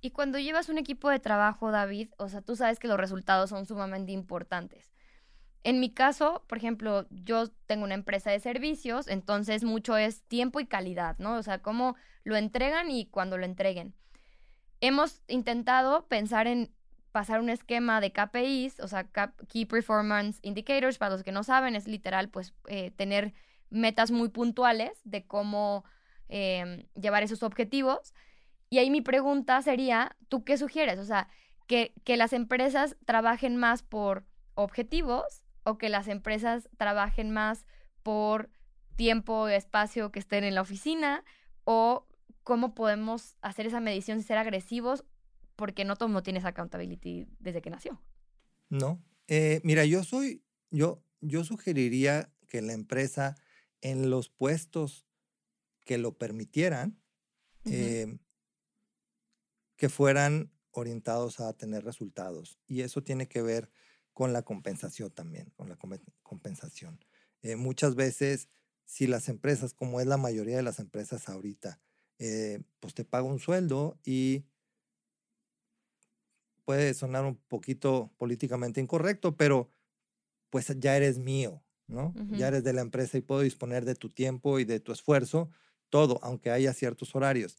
Y 0.04 0.12
cuando 0.12 0.38
llevas 0.38 0.68
un 0.68 0.78
equipo 0.78 1.10
de 1.10 1.20
trabajo, 1.22 1.72
David, 1.72 2.10
o 2.18 2.28
sea, 2.28 2.42
tú 2.42 2.58
sabes 2.58 2.78
que 2.78 2.90
los 2.90 2.98
resultados 2.98 3.50
son 3.50 3.66
sumamente 3.66 4.12
importantes. 4.12 4.92
En 5.64 5.80
mi 5.80 5.94
caso, 5.94 6.44
por 6.50 6.58
ejemplo, 6.58 7.08
yo 7.10 7.48
tengo 7.68 7.86
una 7.86 7.94
empresa 7.94 8.30
de 8.30 8.42
servicios, 8.42 9.08
entonces 9.08 9.64
mucho 9.64 9.96
es 9.96 10.22
tiempo 10.24 10.60
y 10.60 10.66
calidad, 10.66 11.18
¿no? 11.20 11.38
O 11.38 11.42
sea, 11.42 11.60
cómo 11.60 11.96
lo 12.26 12.36
entregan 12.36 12.92
y 12.92 13.06
cuando 13.06 13.38
lo 13.38 13.46
entreguen. 13.46 13.96
Hemos 14.82 15.22
intentado 15.30 16.06
pensar 16.10 16.48
en 16.48 16.76
pasar 17.14 17.40
un 17.40 17.50
esquema 17.50 18.02
de 18.02 18.12
KPIs, 18.12 18.82
o 18.82 18.90
sea, 18.90 19.10
Key 19.48 19.64
Performance 19.64 20.40
Indicators, 20.42 20.98
para 20.98 21.14
los 21.14 21.24
que 21.24 21.32
no 21.32 21.46
saben, 21.46 21.78
es 21.78 21.88
literal, 21.88 22.28
pues, 22.28 22.54
eh, 22.68 22.92
tener 22.92 23.34
metas 23.70 24.12
muy 24.12 24.28
puntuales 24.28 25.00
de 25.06 25.26
cómo 25.26 25.86
em, 26.28 26.88
llevar 26.96 27.24
esos 27.24 27.42
objetivos. 27.42 28.14
Y 28.74 28.80
ahí 28.80 28.90
mi 28.90 29.02
pregunta 29.02 29.62
sería, 29.62 30.18
¿tú 30.30 30.44
qué 30.44 30.58
sugieres? 30.58 30.98
O 30.98 31.06
sea, 31.06 31.30
que, 31.68 31.94
que 32.04 32.18
las 32.18 32.34
empresas 32.34 32.98
trabajen 33.06 33.56
más 33.56 33.84
por 33.84 34.26
objetivos 34.56 35.44
o 35.62 35.78
que 35.78 35.90
las 35.90 36.08
empresas 36.08 36.68
trabajen 36.76 37.30
más 37.30 37.68
por 38.02 38.50
tiempo 38.96 39.48
y 39.48 39.54
espacio 39.54 40.12
que 40.12 40.18
estén 40.18 40.44
en 40.44 40.56
la 40.56 40.62
oficina 40.62 41.24
o 41.66 42.08
cómo 42.42 42.74
podemos 42.74 43.36
hacer 43.44 43.68
esa 43.68 43.80
medición 43.80 44.18
sin 44.18 44.28
ser 44.28 44.40
agresivos 44.40 45.06
porque 45.56 45.86
no 45.86 45.96
todo 45.96 46.10
mundo 46.10 46.24
tiene 46.24 46.40
esa 46.40 46.48
accountability 46.48 47.28
desde 47.38 47.62
que 47.62 47.70
nació. 47.70 48.02
¿No? 48.70 49.04
Eh, 49.28 49.62
mira, 49.64 49.86
yo 49.86 50.04
soy, 50.04 50.44
yo, 50.72 51.06
yo 51.22 51.44
sugeriría 51.44 52.34
que 52.50 52.64
la 52.64 52.74
empresa 52.74 53.36
en 53.82 54.10
los 54.10 54.30
puestos 54.30 55.06
que 55.86 56.00
lo 56.00 56.18
permitieran, 56.18 57.00
eh, 57.66 58.18
que 59.84 59.90
fueran 59.90 60.50
orientados 60.72 61.42
a 61.42 61.52
tener 61.52 61.84
resultados. 61.84 62.58
Y 62.68 62.84
eso 62.84 63.04
tiene 63.04 63.28
que 63.28 63.42
ver 63.42 63.70
con 64.14 64.32
la 64.32 64.44
compensación 64.44 65.12
también, 65.12 65.50
con 65.58 65.68
la 65.68 65.78
compensación. 66.24 67.02
Eh, 67.42 67.58
muchas 67.58 67.96
veces 67.96 68.48
si 68.86 69.08
las 69.08 69.28
empresas, 69.28 69.74
como 69.74 70.00
es 70.00 70.08
la 70.08 70.16
mayoría 70.16 70.56
de 70.56 70.64
las 70.64 70.80
empresas 70.80 71.28
ahorita, 71.28 71.82
eh, 72.18 72.62
pues 72.80 72.94
te 72.94 73.04
paga 73.04 73.26
un 73.26 73.40
sueldo 73.40 74.00
y 74.06 74.46
puede 76.64 76.94
sonar 76.94 77.26
un 77.26 77.36
poquito 77.36 78.14
políticamente 78.18 78.80
incorrecto, 78.80 79.36
pero 79.36 79.70
pues 80.50 80.68
ya 80.80 80.98
eres 80.98 81.20
mío, 81.20 81.66
¿no? 81.88 82.20
Ya 82.30 82.50
eres 82.50 82.64
de 82.64 82.74
la 82.74 82.82
empresa 82.82 83.18
y 83.18 83.22
puedo 83.22 83.42
disponer 83.42 83.86
de 83.86 83.96
tu 83.96 84.10
tiempo 84.10 84.60
y 84.60 84.66
de 84.66 84.80
tu 84.80 84.92
esfuerzo, 84.92 85.50
todo, 85.90 86.20
aunque 86.24 86.52
haya 86.52 86.74
ciertos 86.74 87.16
horarios. 87.16 87.58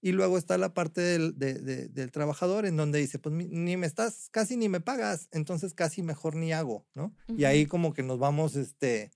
Y 0.00 0.12
luego 0.12 0.38
está 0.38 0.58
la 0.58 0.74
parte 0.74 1.00
del, 1.00 1.38
del 1.38 2.12
trabajador 2.12 2.66
en 2.66 2.76
donde 2.76 2.98
dice, 2.98 3.18
pues 3.18 3.34
ni 3.34 3.76
me 3.76 3.86
estás, 3.86 4.28
casi 4.30 4.56
ni 4.56 4.68
me 4.68 4.80
pagas, 4.80 5.28
entonces 5.32 5.74
casi 5.74 6.02
mejor 6.02 6.36
ni 6.36 6.52
hago, 6.52 6.86
¿no? 6.94 7.14
Y 7.28 7.44
ahí 7.44 7.66
como 7.66 7.92
que 7.92 8.02
nos 8.02 8.18
vamos, 8.18 8.56
este, 8.56 9.10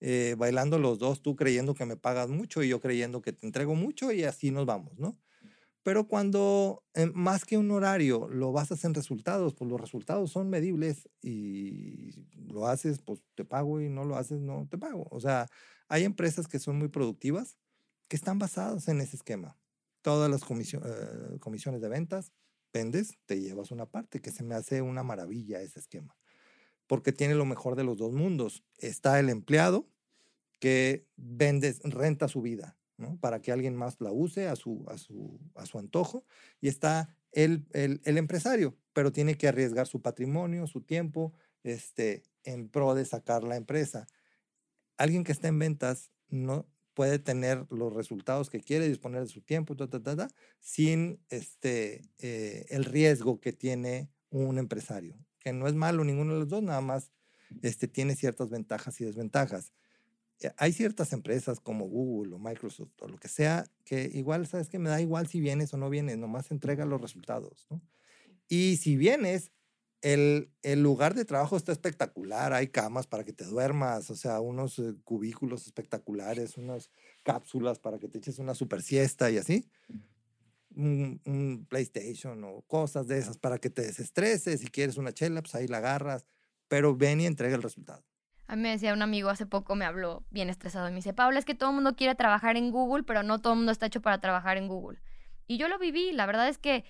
eh, 0.00 0.34
bailando 0.36 0.78
los 0.78 0.98
dos, 0.98 1.22
tú 1.22 1.36
creyendo 1.36 1.74
que 1.74 1.86
me 1.86 1.96
pagas 1.96 2.28
mucho 2.28 2.62
y 2.62 2.68
yo 2.68 2.80
creyendo 2.80 3.22
que 3.22 3.32
te 3.32 3.46
entrego 3.46 3.74
mucho 3.74 4.12
y 4.12 4.24
así 4.24 4.50
nos 4.50 4.66
vamos, 4.66 4.98
¿no? 4.98 5.18
Pero 5.82 6.06
cuando 6.08 6.84
eh, 6.94 7.10
más 7.14 7.44
que 7.44 7.56
un 7.56 7.70
horario 7.70 8.28
lo 8.28 8.52
basas 8.52 8.84
en 8.84 8.92
resultados, 8.92 9.54
pues 9.54 9.70
los 9.70 9.80
resultados 9.80 10.32
son 10.32 10.50
medibles 10.50 11.08
y 11.22 12.26
lo 12.34 12.66
haces, 12.66 13.00
pues 13.00 13.22
te 13.36 13.44
pago 13.44 13.80
y 13.80 13.88
no 13.88 14.04
lo 14.04 14.16
haces, 14.16 14.40
no 14.40 14.66
te 14.68 14.78
pago. 14.78 15.06
O 15.10 15.20
sea, 15.20 15.46
hay 15.88 16.02
empresas 16.02 16.48
que 16.48 16.58
son 16.58 16.76
muy 16.76 16.88
productivas 16.88 17.56
que 18.08 18.16
están 18.16 18.38
basadas 18.38 18.88
en 18.88 19.00
ese 19.00 19.16
esquema. 19.16 19.56
Todas 20.06 20.30
las 20.30 20.42
eh, 20.42 21.38
comisiones 21.40 21.80
de 21.80 21.88
ventas, 21.88 22.30
vendes, 22.72 23.18
te 23.26 23.40
llevas 23.40 23.72
una 23.72 23.86
parte, 23.86 24.20
que 24.20 24.30
se 24.30 24.44
me 24.44 24.54
hace 24.54 24.80
una 24.80 25.02
maravilla 25.02 25.60
ese 25.60 25.80
esquema. 25.80 26.16
Porque 26.86 27.10
tiene 27.10 27.34
lo 27.34 27.44
mejor 27.44 27.74
de 27.74 27.82
los 27.82 27.96
dos 27.96 28.12
mundos. 28.12 28.62
Está 28.78 29.18
el 29.18 29.30
empleado 29.30 29.88
que 30.60 31.08
vende, 31.16 31.74
renta 31.82 32.28
su 32.28 32.40
vida, 32.40 32.78
para 33.18 33.40
que 33.40 33.50
alguien 33.50 33.74
más 33.74 34.00
la 34.00 34.12
use 34.12 34.46
a 34.46 34.54
su, 34.54 34.84
a 34.86 34.96
su, 34.96 35.40
a 35.56 35.66
su 35.66 35.76
antojo. 35.76 36.24
Y 36.60 36.68
está 36.68 37.08
el, 37.32 37.66
el, 37.72 38.00
el, 38.04 38.16
empresario, 38.16 38.76
pero 38.92 39.10
tiene 39.10 39.36
que 39.36 39.48
arriesgar 39.48 39.88
su 39.88 40.02
patrimonio, 40.02 40.68
su 40.68 40.82
tiempo, 40.82 41.34
este, 41.64 42.22
en 42.44 42.68
pro 42.68 42.94
de 42.94 43.06
sacar 43.06 43.42
la 43.42 43.56
empresa. 43.56 44.06
Alguien 44.98 45.24
que 45.24 45.32
está 45.32 45.48
en 45.48 45.58
ventas 45.58 46.12
no 46.28 46.68
puede 46.96 47.18
tener 47.18 47.66
los 47.68 47.92
resultados 47.92 48.48
que 48.48 48.60
quiere, 48.60 48.88
disponer 48.88 49.20
de 49.20 49.28
su 49.28 49.42
tiempo, 49.42 49.76
sin 50.60 51.20
este, 51.28 52.08
eh, 52.18 52.64
el 52.70 52.86
riesgo 52.86 53.38
que 53.38 53.52
tiene 53.52 54.10
un 54.30 54.56
empresario, 54.56 55.14
que 55.38 55.52
no 55.52 55.68
es 55.68 55.74
malo 55.74 56.04
ninguno 56.04 56.32
de 56.32 56.40
los 56.40 56.48
dos, 56.48 56.62
nada 56.62 56.80
más 56.80 57.12
este, 57.60 57.86
tiene 57.86 58.16
ciertas 58.16 58.48
ventajas 58.48 58.98
y 59.02 59.04
desventajas. 59.04 59.74
Eh, 60.40 60.50
hay 60.56 60.72
ciertas 60.72 61.12
empresas 61.12 61.60
como 61.60 61.84
Google 61.84 62.34
o 62.34 62.38
Microsoft 62.38 62.92
o 63.02 63.08
lo 63.08 63.18
que 63.18 63.28
sea 63.28 63.66
que 63.84 64.10
igual, 64.14 64.46
sabes 64.46 64.70
que 64.70 64.78
me 64.78 64.88
da 64.88 64.98
igual 64.98 65.26
si 65.26 65.38
vienes 65.38 65.74
o 65.74 65.76
no 65.76 65.90
vienes, 65.90 66.16
nomás 66.16 66.50
entrega 66.50 66.86
los 66.86 67.02
resultados, 67.02 67.66
¿no? 67.68 67.82
Y 68.48 68.78
si 68.78 68.96
vienes, 68.96 69.52
el, 70.12 70.52
el, 70.62 70.84
lugar 70.84 71.14
de 71.14 71.24
trabajo 71.24 71.56
está 71.56 71.72
espectacular, 71.72 72.52
hay 72.52 72.68
camas 72.68 73.08
para 73.08 73.24
que 73.24 73.32
te 73.32 73.44
duermas, 73.44 74.08
o 74.08 74.14
sea, 74.14 74.40
unos 74.40 74.78
eh, 74.78 74.94
cubículos 75.02 75.66
espectaculares, 75.66 76.56
unas 76.56 76.92
cápsulas 77.24 77.80
para 77.80 77.98
que 77.98 78.06
te 78.06 78.18
eches 78.18 78.38
una 78.38 78.54
super 78.54 78.82
siesta 78.82 79.32
y 79.32 79.38
así. 79.38 79.68
Un, 80.76 81.20
un, 81.24 81.66
PlayStation 81.68 82.44
o 82.44 82.62
cosas 82.68 83.08
de 83.08 83.18
esas 83.18 83.36
para 83.36 83.58
que 83.58 83.68
te 83.68 83.82
desestreses. 83.82 84.60
Si 84.60 84.68
quieres 84.68 84.96
una 84.96 85.12
chela, 85.12 85.42
pues 85.42 85.56
ahí 85.56 85.66
la 85.66 85.78
agarras, 85.78 86.24
pero 86.68 86.94
ven 86.94 87.20
y 87.20 87.26
entrega 87.26 87.56
el 87.56 87.62
resultado. 87.62 88.04
A 88.46 88.54
mí 88.54 88.62
me 88.62 88.70
decía 88.70 88.94
un 88.94 89.02
amigo 89.02 89.28
hace 89.28 89.44
poco, 89.44 89.74
me 89.74 89.86
habló 89.86 90.24
bien 90.30 90.50
estresado 90.50 90.86
y 90.86 90.92
me 90.92 90.96
dice, 90.96 91.14
Paula, 91.14 91.40
es 91.40 91.44
que 91.44 91.56
todo 91.56 91.70
el 91.70 91.74
mundo 91.74 91.96
quiere 91.96 92.14
trabajar 92.14 92.56
en 92.56 92.70
Google, 92.70 93.02
pero 93.02 93.24
no 93.24 93.40
todo 93.40 93.54
el 93.54 93.58
mundo 93.58 93.72
está 93.72 93.86
hecho 93.86 94.02
para 94.02 94.20
trabajar 94.20 94.56
en 94.56 94.68
Google. 94.68 95.00
Y 95.48 95.58
yo 95.58 95.66
lo 95.66 95.80
viví, 95.80 96.12
la 96.12 96.26
verdad 96.26 96.48
es 96.48 96.58
que 96.58 96.84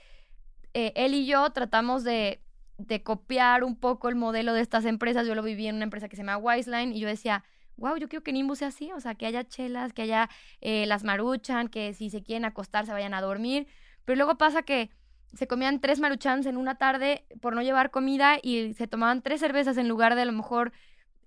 eh, 0.74 0.92
él 0.96 1.14
y 1.14 1.24
yo 1.24 1.48
tratamos 1.52 2.04
de, 2.04 2.42
de, 2.78 3.02
copiar 3.02 3.64
un 3.64 3.76
poco 3.76 4.08
el 4.08 4.14
modelo 4.14 4.52
de 4.52 4.60
estas 4.60 4.84
empresas. 4.84 5.26
Yo 5.26 5.34
lo 5.34 5.42
viví 5.42 5.66
en 5.66 5.76
una 5.76 5.84
empresa 5.84 6.08
que 6.08 6.16
se 6.16 6.22
llama 6.22 6.36
Wiseline 6.38 6.92
y 6.92 7.00
yo 7.00 7.08
decía, 7.08 7.44
wow, 7.76 7.96
yo 7.96 8.08
quiero 8.08 8.22
que 8.22 8.32
Nimbus 8.32 8.58
sea 8.58 8.68
así, 8.68 8.90
o 8.92 9.00
sea, 9.00 9.14
que 9.14 9.26
haya 9.26 9.44
chelas, 9.44 9.92
que 9.92 10.02
haya 10.02 10.30
eh, 10.60 10.86
las 10.86 11.04
maruchan, 11.04 11.68
que 11.68 11.94
si 11.94 12.10
se 12.10 12.22
quieren 12.22 12.44
acostar 12.44 12.86
se 12.86 12.92
vayan 12.92 13.14
a 13.14 13.20
dormir. 13.20 13.66
Pero 14.04 14.16
luego 14.16 14.38
pasa 14.38 14.62
que 14.62 14.90
se 15.34 15.46
comían 15.46 15.80
tres 15.80 16.00
maruchans 16.00 16.46
en 16.46 16.56
una 16.56 16.76
tarde 16.76 17.24
por 17.40 17.54
no 17.54 17.62
llevar 17.62 17.90
comida 17.90 18.38
y 18.42 18.74
se 18.74 18.86
tomaban 18.86 19.22
tres 19.22 19.40
cervezas 19.40 19.76
en 19.76 19.88
lugar 19.88 20.14
de 20.14 20.22
a 20.22 20.24
lo 20.24 20.32
mejor 20.32 20.72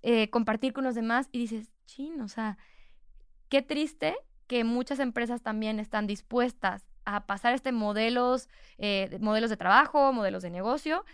eh, 0.02 0.30
compartir 0.30 0.72
con 0.72 0.84
los 0.84 0.94
demás 0.94 1.28
y 1.32 1.38
dices, 1.38 1.70
chin, 1.86 2.20
o 2.20 2.28
sea, 2.28 2.58
qué 3.48 3.62
triste 3.62 4.16
que 4.46 4.64
muchas 4.64 4.98
empresas 4.98 5.42
también 5.42 5.78
están 5.78 6.06
dispuestas 6.06 6.88
a 7.04 7.26
pasar 7.26 7.54
este 7.54 7.72
modelos, 7.72 8.48
eh, 8.78 9.16
modelos 9.20 9.50
de 9.50 9.56
trabajo, 9.56 10.12
modelos 10.12 10.42
de 10.42 10.50
negocio 10.50 11.04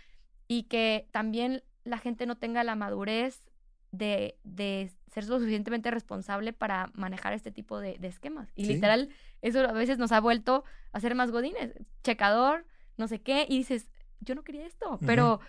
y 0.47 0.63
que 0.63 1.07
también 1.11 1.63
la 1.83 1.97
gente 1.97 2.25
no 2.25 2.37
tenga 2.37 2.63
la 2.63 2.75
madurez 2.75 3.43
de, 3.91 4.37
de 4.43 4.91
ser 5.11 5.27
lo 5.27 5.39
suficientemente 5.39 5.89
responsable 5.91 6.53
para 6.53 6.91
manejar 6.93 7.33
este 7.33 7.51
tipo 7.51 7.79
de, 7.79 7.97
esquemas. 8.03 8.51
Y 8.55 8.65
literal, 8.65 9.09
eso 9.41 9.59
a 9.61 9.71
veces 9.71 9.97
nos 9.97 10.11
ha 10.11 10.19
vuelto 10.19 10.63
a 10.91 10.99
ser 10.99 11.15
más 11.15 11.31
godines, 11.31 11.73
checador, 12.03 12.65
no 12.97 13.07
sé 13.07 13.21
qué, 13.21 13.45
y 13.47 13.57
dices, 13.57 13.89
yo 14.19 14.35
no 14.35 14.43
quería 14.43 14.65
esto, 14.65 14.99
pero 15.05 15.39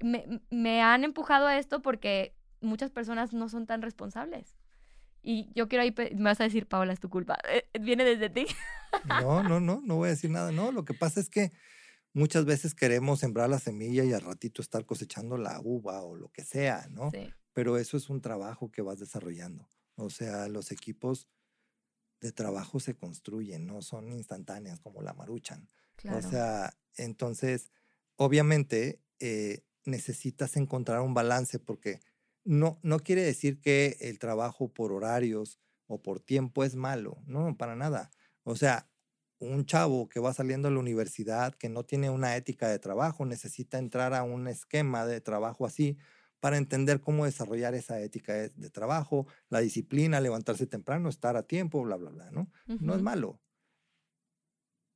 me, 0.00 0.40
me 0.50 0.82
han 0.82 1.04
empujado 1.04 1.46
a 1.46 1.58
esto 1.58 1.82
porque 1.82 2.34
muchas 2.60 2.90
personas 2.90 3.32
no 3.32 3.48
son 3.48 3.66
tan 3.66 3.82
responsables. 3.82 4.56
Y 5.22 5.50
yo 5.54 5.68
quiero 5.68 5.82
ahí, 5.82 5.94
me 6.14 6.24
vas 6.24 6.40
a 6.40 6.44
decir, 6.44 6.66
Paola, 6.66 6.92
es 6.92 7.00
tu 7.00 7.08
culpa. 7.08 7.38
Viene 7.80 8.04
desde 8.04 8.28
ti. 8.28 8.46
No, 9.06 9.42
no, 9.42 9.58
no, 9.58 9.80
no 9.82 9.96
voy 9.96 10.08
a 10.08 10.10
decir 10.10 10.30
nada. 10.30 10.52
No, 10.52 10.70
lo 10.70 10.84
que 10.84 10.92
pasa 10.92 11.18
es 11.18 11.30
que 11.30 11.50
muchas 12.14 12.46
veces 12.46 12.74
queremos 12.74 13.20
sembrar 13.20 13.50
la 13.50 13.58
semilla 13.58 14.04
y 14.04 14.12
al 14.14 14.22
ratito 14.22 14.62
estar 14.62 14.86
cosechando 14.86 15.36
la 15.36 15.60
uva 15.62 16.02
o 16.02 16.16
lo 16.16 16.30
que 16.30 16.44
sea, 16.44 16.88
¿no? 16.90 17.10
Sí. 17.10 17.30
Pero 17.52 17.76
eso 17.76 17.96
es 17.96 18.08
un 18.08 18.22
trabajo 18.22 18.70
que 18.70 18.82
vas 18.82 18.98
desarrollando. 18.98 19.68
O 19.96 20.08
sea, 20.08 20.48
los 20.48 20.72
equipos 20.72 21.28
de 22.20 22.32
trabajo 22.32 22.80
se 22.80 22.96
construyen, 22.96 23.66
no 23.66 23.82
son 23.82 24.10
instantáneas 24.10 24.80
como 24.80 25.02
la 25.02 25.12
maruchan. 25.12 25.68
O 26.10 26.22
sea, 26.22 26.76
entonces, 26.96 27.70
obviamente, 28.16 29.00
eh, 29.20 29.64
necesitas 29.84 30.56
encontrar 30.56 31.00
un 31.00 31.14
balance 31.14 31.58
porque 31.58 32.00
no, 32.44 32.78
no 32.82 32.98
quiere 33.00 33.22
decir 33.22 33.60
que 33.60 33.96
el 34.00 34.18
trabajo 34.18 34.72
por 34.72 34.92
horarios 34.92 35.58
o 35.86 36.02
por 36.02 36.20
tiempo 36.20 36.64
es 36.64 36.74
malo, 36.74 37.22
no, 37.26 37.56
para 37.56 37.76
nada. 37.76 38.10
O 38.42 38.56
sea, 38.56 38.88
un 39.44 39.66
chavo 39.66 40.08
que 40.08 40.20
va 40.20 40.32
saliendo 40.32 40.68
de 40.68 40.74
la 40.74 40.80
universidad, 40.80 41.54
que 41.54 41.68
no 41.68 41.84
tiene 41.84 42.10
una 42.10 42.36
ética 42.36 42.68
de 42.68 42.78
trabajo, 42.78 43.24
necesita 43.26 43.78
entrar 43.78 44.14
a 44.14 44.22
un 44.22 44.48
esquema 44.48 45.06
de 45.06 45.20
trabajo 45.20 45.66
así 45.66 45.96
para 46.40 46.58
entender 46.58 47.00
cómo 47.00 47.24
desarrollar 47.24 47.74
esa 47.74 48.00
ética 48.00 48.34
de, 48.34 48.70
trabajo, 48.70 49.26
la 49.48 49.60
disciplina, 49.60 50.20
levantarse 50.20 50.66
temprano, 50.66 51.08
estar 51.08 51.36
a 51.36 51.44
tiempo, 51.44 51.82
bla, 51.82 51.96
bla, 51.96 52.10
bla, 52.10 52.30
¿no? 52.30 52.50
No 52.66 52.94
es 52.94 53.00
malo, 53.00 53.40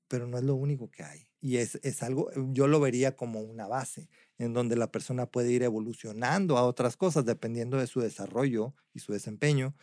pero 0.09 0.27
no 0.27 0.37
es 0.37 0.45
lo 0.45 0.55
único 0.57 0.91
que 0.91 1.05
hay. 1.05 1.29
Y 1.41 1.59
es, 1.59 1.77
es, 1.83 2.03
algo, 2.03 2.31
yo 2.53 2.67
lo 2.67 2.81
vería 2.81 3.17
como 3.17 3.41
una 3.41 3.67
base 3.67 4.11
en 4.39 4.53
donde 4.53 4.77
la 4.77 4.91
persona 4.91 5.27
puede 5.27 5.53
ir 5.53 5.63
evolucionando 5.63 6.59
a 6.59 6.65
otras 6.65 6.97
cosas 6.97 7.25
dependiendo 7.25 7.79
de 7.79 7.87
su 7.87 8.01
desarrollo 8.01 8.75
y 8.93 8.99
su 8.99 9.13
desempeño, 9.13 9.75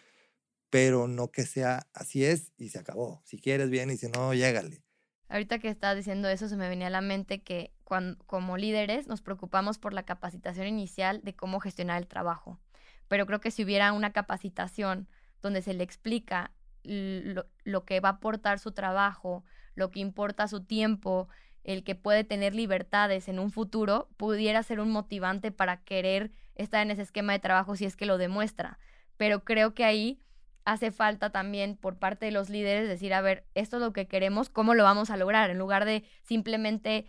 pero 0.75 1.07
no 1.07 1.31
que 1.31 1.43
sea 1.43 1.87
así 1.93 2.25
es 2.25 2.51
y 2.57 2.67
se 2.67 2.79
acabó. 2.79 3.21
Si 3.23 3.39
quieres 3.39 3.69
bien 3.69 3.89
y 3.91 3.95
si 3.95 4.09
no, 4.09 4.33
llégale. 4.33 4.83
Ahorita 5.29 5.57
que 5.57 5.69
estás 5.69 5.95
diciendo 5.95 6.27
eso, 6.27 6.49
se 6.49 6.57
me 6.57 6.67
venía 6.67 6.87
a 6.87 6.89
la 6.89 6.99
mente 6.99 7.41
que 7.41 7.71
cuando, 7.85 8.21
como 8.25 8.57
líderes 8.57 9.07
nos 9.07 9.21
preocupamos 9.21 9.77
por 9.77 9.93
la 9.93 10.03
capacitación 10.03 10.67
inicial 10.67 11.21
de 11.23 11.33
cómo 11.33 11.61
gestionar 11.61 12.01
el 12.01 12.09
trabajo. 12.09 12.59
Pero 13.07 13.25
creo 13.25 13.39
que 13.39 13.51
si 13.51 13.63
hubiera 13.63 13.93
una 13.93 14.11
capacitación 14.11 15.07
donde 15.41 15.61
se 15.61 15.73
le 15.73 15.81
explica 15.81 16.51
lo, 16.83 17.45
lo 17.63 17.85
que 17.85 18.01
va 18.01 18.09
a 18.09 18.11
aportar 18.13 18.59
su 18.59 18.73
trabajo, 18.73 19.45
lo 19.75 19.91
que 19.91 20.01
importa 20.01 20.49
su 20.49 20.65
tiempo, 20.65 21.29
el 21.63 21.85
que 21.85 21.95
puede 21.95 22.25
tener 22.25 22.53
libertades 22.53 23.29
en 23.29 23.39
un 23.39 23.49
futuro, 23.49 24.09
pudiera 24.17 24.61
ser 24.61 24.81
un 24.81 24.91
motivante 24.91 25.53
para 25.53 25.85
querer 25.85 26.33
estar 26.55 26.81
en 26.81 26.91
ese 26.91 27.03
esquema 27.03 27.31
de 27.31 27.39
trabajo 27.39 27.77
si 27.77 27.85
es 27.85 27.95
que 27.95 28.05
lo 28.05 28.17
demuestra. 28.17 28.77
Pero 29.15 29.45
creo 29.45 29.73
que 29.73 29.85
ahí 29.85 30.19
hace 30.65 30.91
falta 30.91 31.31
también 31.31 31.77
por 31.77 31.97
parte 31.97 32.25
de 32.25 32.31
los 32.31 32.49
líderes 32.49 32.89
decir, 32.89 33.13
a 33.13 33.21
ver, 33.21 33.45
esto 33.53 33.77
es 33.77 33.81
lo 33.81 33.93
que 33.93 34.07
queremos, 34.07 34.49
¿cómo 34.49 34.73
lo 34.73 34.83
vamos 34.83 35.09
a 35.09 35.17
lograr? 35.17 35.49
En 35.49 35.59
lugar 35.59 35.85
de 35.85 36.03
simplemente 36.23 37.05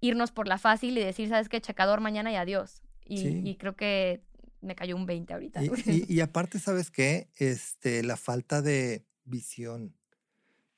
irnos 0.00 0.32
por 0.32 0.48
la 0.48 0.58
fácil 0.58 0.96
y 0.98 1.04
decir, 1.04 1.28
¿sabes 1.28 1.48
qué? 1.48 1.60
Checador 1.60 2.00
mañana 2.00 2.32
y 2.32 2.36
adiós. 2.36 2.82
Y, 3.06 3.56
creo 3.56 3.76
que 3.76 4.22
me 4.62 4.74
cayó 4.74 4.96
un 4.96 5.06
20 5.06 5.34
ahorita. 5.34 5.60
Y, 5.86 6.12
y, 6.12 6.20
aparte, 6.20 6.58
¿sabes 6.58 6.90
qué? 6.90 7.28
Este, 7.36 8.02
la 8.02 8.16
falta 8.16 8.62
de 8.62 9.04
visión. 9.24 9.94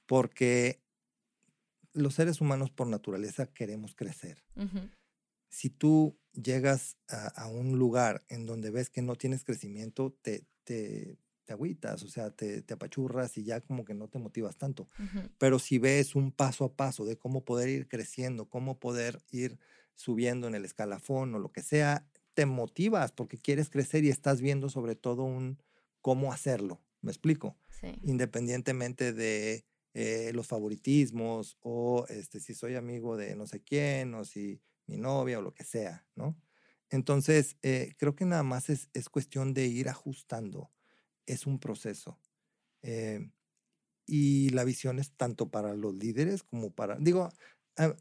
Porque 0.06 0.82
los 1.92 2.14
seres 2.14 2.40
humanos 2.40 2.70
por 2.70 2.86
naturaleza 2.86 3.46
queremos 3.46 3.94
crecer. 3.94 4.44
Si 5.48 5.70
tú 5.70 6.18
llegas 6.32 6.96
a, 7.08 7.46
un 7.48 7.78
lugar 7.78 8.24
en 8.28 8.46
donde 8.46 8.70
ves 8.70 8.90
que 8.90 9.02
no 9.02 9.16
tienes 9.16 9.44
crecimiento, 9.44 10.12
te, 10.22 10.44
te, 10.64 11.16
te 11.46 11.54
agüitas, 11.54 12.02
o 12.02 12.08
sea, 12.08 12.30
te, 12.30 12.60
te 12.62 12.74
apachurras 12.74 13.38
y 13.38 13.44
ya 13.44 13.60
como 13.62 13.84
que 13.84 13.94
no 13.94 14.08
te 14.08 14.18
motivas 14.18 14.58
tanto. 14.58 14.88
Pero 15.38 15.58
si 15.58 15.78
ves 15.78 16.14
un 16.14 16.32
paso 16.32 16.64
a 16.64 16.74
paso 16.76 17.04
de 17.06 17.16
cómo 17.16 17.44
poder 17.44 17.68
ir 17.70 17.88
creciendo, 17.88 18.50
cómo 18.50 18.78
poder 18.78 19.22
ir 19.30 19.58
subiendo 19.94 20.46
en 20.48 20.54
el 20.54 20.64
escalafón 20.64 21.34
o 21.34 21.38
lo 21.38 21.52
que 21.52 21.62
sea, 21.62 22.06
te 22.34 22.44
motivas 22.46 23.12
porque 23.12 23.38
quieres 23.38 23.70
crecer 23.70 24.04
y 24.04 24.10
estás 24.10 24.42
viendo 24.42 24.68
sobre 24.68 24.96
todo 24.96 25.22
un 25.24 25.62
cómo 26.02 26.32
hacerlo. 26.32 26.82
¿Me 27.00 27.10
explico? 27.10 27.58
Sí. 27.68 27.94
Independientemente 28.02 29.12
de 29.12 29.64
eh, 29.94 30.32
los 30.34 30.46
favoritismos 30.46 31.56
o 31.60 32.06
este, 32.08 32.40
si 32.40 32.54
soy 32.54 32.74
amigo 32.74 33.16
de 33.16 33.36
no 33.36 33.46
sé 33.46 33.62
quién 33.62 34.14
o 34.14 34.24
si 34.24 34.60
mi 34.86 34.98
novia 34.98 35.38
o 35.38 35.42
lo 35.42 35.54
que 35.54 35.64
sea, 35.64 36.06
¿no? 36.14 36.36
Entonces, 36.90 37.56
eh, 37.62 37.94
creo 37.98 38.14
que 38.14 38.24
nada 38.24 38.42
más 38.42 38.70
es, 38.70 38.90
es 38.92 39.08
cuestión 39.08 39.54
de 39.54 39.66
ir 39.66 39.88
ajustando. 39.88 40.70
Es 41.26 41.46
un 41.46 41.58
proceso. 41.58 42.18
Eh, 42.82 43.30
y 44.06 44.50
la 44.50 44.64
visión 44.64 44.98
es 44.98 45.12
tanto 45.12 45.50
para 45.50 45.74
los 45.74 45.94
líderes 45.94 46.44
como 46.44 46.70
para, 46.70 46.96
digo, 46.96 47.28
ah, 47.76 47.96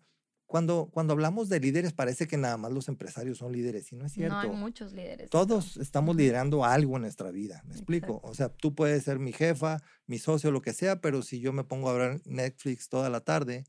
cuando, 0.45 0.89
cuando 0.93 1.13
hablamos 1.13 1.49
de 1.49 1.59
líderes 1.59 1.93
parece 1.93 2.27
que 2.27 2.37
nada 2.37 2.57
más 2.57 2.71
los 2.71 2.87
empresarios 2.87 3.39
son 3.39 3.51
líderes 3.51 3.91
y 3.91 3.95
no 3.95 4.05
es 4.05 4.13
cierto. 4.13 4.35
No, 4.35 4.41
hay 4.41 4.49
muchos 4.51 4.93
líderes. 4.93 5.29
Todos 5.31 5.77
estamos 5.77 6.15
liderando 6.15 6.63
algo 6.63 6.97
en 6.97 7.01
nuestra 7.01 7.31
vida, 7.31 7.63
¿me 7.65 7.73
explico? 7.73 8.17
Exacto. 8.17 8.27
O 8.27 8.33
sea, 8.35 8.49
tú 8.49 8.75
puedes 8.75 9.03
ser 9.03 9.17
mi 9.17 9.33
jefa, 9.33 9.81
mi 10.05 10.19
socio, 10.19 10.51
lo 10.51 10.61
que 10.61 10.73
sea, 10.73 11.01
pero 11.01 11.23
si 11.23 11.39
yo 11.39 11.51
me 11.51 11.63
pongo 11.63 11.89
a 11.89 11.93
ver 11.93 12.21
Netflix 12.25 12.89
toda 12.89 13.09
la 13.09 13.21
tarde 13.21 13.65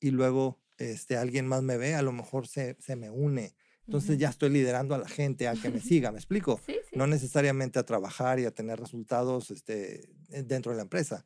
y 0.00 0.10
luego 0.10 0.58
este, 0.78 1.18
alguien 1.18 1.46
más 1.46 1.62
me 1.62 1.76
ve, 1.76 1.94
a 1.94 2.02
lo 2.02 2.12
mejor 2.12 2.48
se, 2.48 2.76
se 2.80 2.96
me 2.96 3.10
une. 3.10 3.54
Entonces 3.86 4.10
Ujú. 4.10 4.18
ya 4.20 4.28
estoy 4.30 4.50
liderando 4.50 4.94
a 4.94 4.98
la 4.98 5.08
gente 5.08 5.48
a 5.48 5.54
que 5.54 5.70
me 5.70 5.80
siga, 5.80 6.10
¿me 6.12 6.18
explico? 6.18 6.60
Sí, 6.64 6.76
sí. 6.90 6.96
No 6.96 7.06
necesariamente 7.06 7.78
a 7.78 7.84
trabajar 7.86 8.38
y 8.40 8.44
a 8.44 8.50
tener 8.50 8.78
resultados 8.80 9.50
este, 9.50 10.10
eh, 10.30 10.42
dentro 10.42 10.72
de 10.72 10.76
la 10.76 10.82
empresa, 10.82 11.24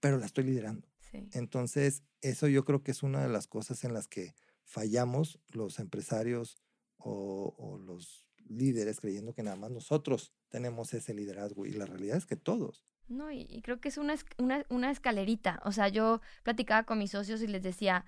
pero 0.00 0.18
la 0.18 0.26
estoy 0.26 0.44
liderando. 0.44 0.86
sí. 0.98 1.28
Entonces, 1.32 2.02
eso 2.20 2.48
yo 2.48 2.64
creo 2.64 2.82
que 2.82 2.90
es 2.90 3.02
una 3.02 3.22
de 3.22 3.28
las 3.28 3.46
cosas 3.46 3.84
en 3.84 3.92
las 3.94 4.08
que 4.08 4.34
fallamos 4.64 5.40
los 5.50 5.78
empresarios 5.78 6.58
o, 6.98 7.54
o 7.58 7.78
los 7.78 8.26
líderes 8.48 9.00
creyendo 9.00 9.34
que 9.34 9.42
nada 9.42 9.56
más 9.56 9.70
nosotros 9.70 10.32
tenemos 10.48 10.94
ese 10.94 11.14
liderazgo 11.14 11.66
y 11.66 11.72
la 11.72 11.86
realidad 11.86 12.16
es 12.16 12.26
que 12.26 12.36
todos. 12.36 12.84
No, 13.08 13.30
y, 13.30 13.46
y 13.48 13.62
creo 13.62 13.80
que 13.80 13.88
es 13.88 13.98
una, 13.98 14.14
una, 14.36 14.64
una 14.68 14.90
escalerita. 14.90 15.60
O 15.64 15.72
sea, 15.72 15.88
yo 15.88 16.20
platicaba 16.42 16.84
con 16.84 16.98
mis 16.98 17.10
socios 17.12 17.40
y 17.42 17.46
les 17.46 17.62
decía, 17.62 18.04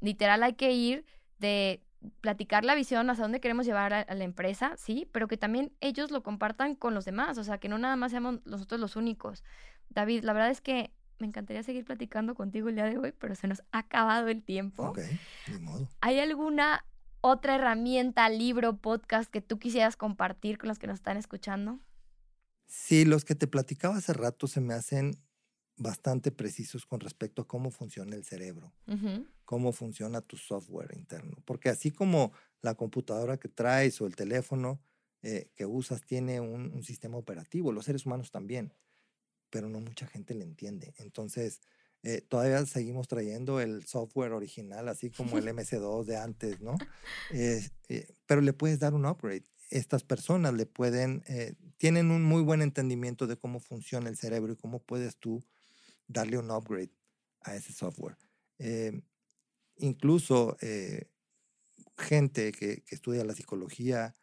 literal 0.00 0.42
hay 0.42 0.54
que 0.54 0.72
ir 0.72 1.04
de 1.38 1.82
platicar 2.20 2.64
la 2.64 2.74
visión 2.74 3.08
hacia 3.10 3.22
dónde 3.22 3.40
queremos 3.40 3.66
llevar 3.66 3.92
a, 3.92 4.00
a 4.00 4.14
la 4.14 4.24
empresa, 4.24 4.74
sí, 4.76 5.08
pero 5.12 5.28
que 5.28 5.36
también 5.36 5.72
ellos 5.80 6.10
lo 6.10 6.22
compartan 6.22 6.74
con 6.74 6.94
los 6.94 7.04
demás, 7.04 7.38
o 7.38 7.44
sea, 7.44 7.58
que 7.58 7.68
no 7.68 7.78
nada 7.78 7.96
más 7.96 8.12
seamos 8.12 8.40
nosotros 8.44 8.80
los 8.80 8.96
únicos. 8.96 9.44
David, 9.90 10.24
la 10.24 10.32
verdad 10.32 10.50
es 10.50 10.60
que 10.60 10.92
me 11.18 11.26
encantaría 11.26 11.62
seguir 11.62 11.84
platicando 11.84 12.34
contigo 12.34 12.68
el 12.68 12.74
día 12.74 12.84
de 12.84 12.98
hoy, 12.98 13.12
pero 13.12 13.34
se 13.34 13.46
nos 13.46 13.62
ha 13.72 13.78
acabado 13.78 14.28
el 14.28 14.42
tiempo. 14.42 14.84
Ok, 14.84 15.00
ni 15.50 15.58
modo. 15.58 15.88
¿Hay 16.00 16.18
alguna 16.18 16.84
otra 17.20 17.54
herramienta, 17.54 18.28
libro, 18.28 18.76
podcast 18.76 19.30
que 19.30 19.40
tú 19.40 19.58
quisieras 19.58 19.96
compartir 19.96 20.58
con 20.58 20.68
los 20.68 20.78
que 20.78 20.86
nos 20.86 20.96
están 20.96 21.16
escuchando? 21.16 21.80
Sí, 22.66 23.04
los 23.04 23.24
que 23.24 23.34
te 23.34 23.46
platicaba 23.46 23.96
hace 23.96 24.12
rato 24.12 24.46
se 24.46 24.60
me 24.60 24.74
hacen 24.74 25.12
bastante 25.76 26.30
precisos 26.32 26.86
con 26.86 27.00
respecto 27.00 27.42
a 27.42 27.48
cómo 27.48 27.70
funciona 27.70 28.14
el 28.16 28.24
cerebro. 28.24 28.72
Ujú, 28.86 29.26
cómo 29.44 29.72
funciona 29.72 30.20
tu 30.20 30.36
software 30.36 30.96
interno. 30.96 31.36
Porque 31.44 31.68
así 31.68 31.90
como 31.90 32.32
la 32.62 32.74
computadora 32.74 33.36
que 33.36 33.48
traes 33.48 34.00
o 34.00 34.06
el 34.06 34.16
teléfono 34.16 34.80
eh, 35.22 35.50
que 35.54 35.66
usas 35.66 36.02
tiene 36.02 36.40
un, 36.40 36.72
un 36.72 36.82
sistema 36.82 37.16
operativo, 37.18 37.72
los 37.72 37.84
seres 37.84 38.06
humanos 38.06 38.30
también, 38.30 38.74
pero 39.50 39.68
no 39.68 39.80
mucha 39.80 40.06
gente 40.06 40.34
le 40.34 40.44
entiende. 40.44 40.94
Entonces, 40.98 41.60
eh, 42.02 42.20
todavía 42.22 42.64
seguimos 42.66 43.08
trayendo 43.08 43.60
el 43.60 43.86
software 43.86 44.32
original, 44.32 44.88
así 44.88 45.10
como 45.10 45.38
el 45.38 45.48
MC2 45.48 46.06
de 46.06 46.16
antes, 46.16 46.60
¿no? 46.60 46.74
Eh, 47.30 47.68
eh, 47.88 48.06
pero 48.26 48.40
le 48.40 48.52
puedes 48.52 48.78
dar 48.78 48.94
un 48.94 49.06
upgrade. 49.06 49.44
Estas 49.70 50.04
personas 50.04 50.54
le 50.54 50.66
pueden, 50.66 51.24
eh, 51.26 51.54
tienen 51.78 52.10
un 52.10 52.22
muy 52.22 52.42
buen 52.42 52.62
entendimiento 52.62 53.26
de 53.26 53.36
cómo 53.36 53.60
funciona 53.60 54.08
el 54.08 54.16
cerebro 54.16 54.52
y 54.52 54.56
cómo 54.56 54.80
puedes 54.80 55.16
tú 55.16 55.42
darle 56.06 56.38
un 56.38 56.50
upgrade 56.50 56.92
a 57.40 57.54
ese 57.56 57.72
software. 57.72 58.16
Eh, 58.58 59.02
incluso 59.76 60.56
eh, 60.60 61.08
gente 61.96 62.52
que, 62.52 62.82
que 62.82 62.94
estudia 62.94 63.24
la 63.24 63.34
psicología, 63.34 64.14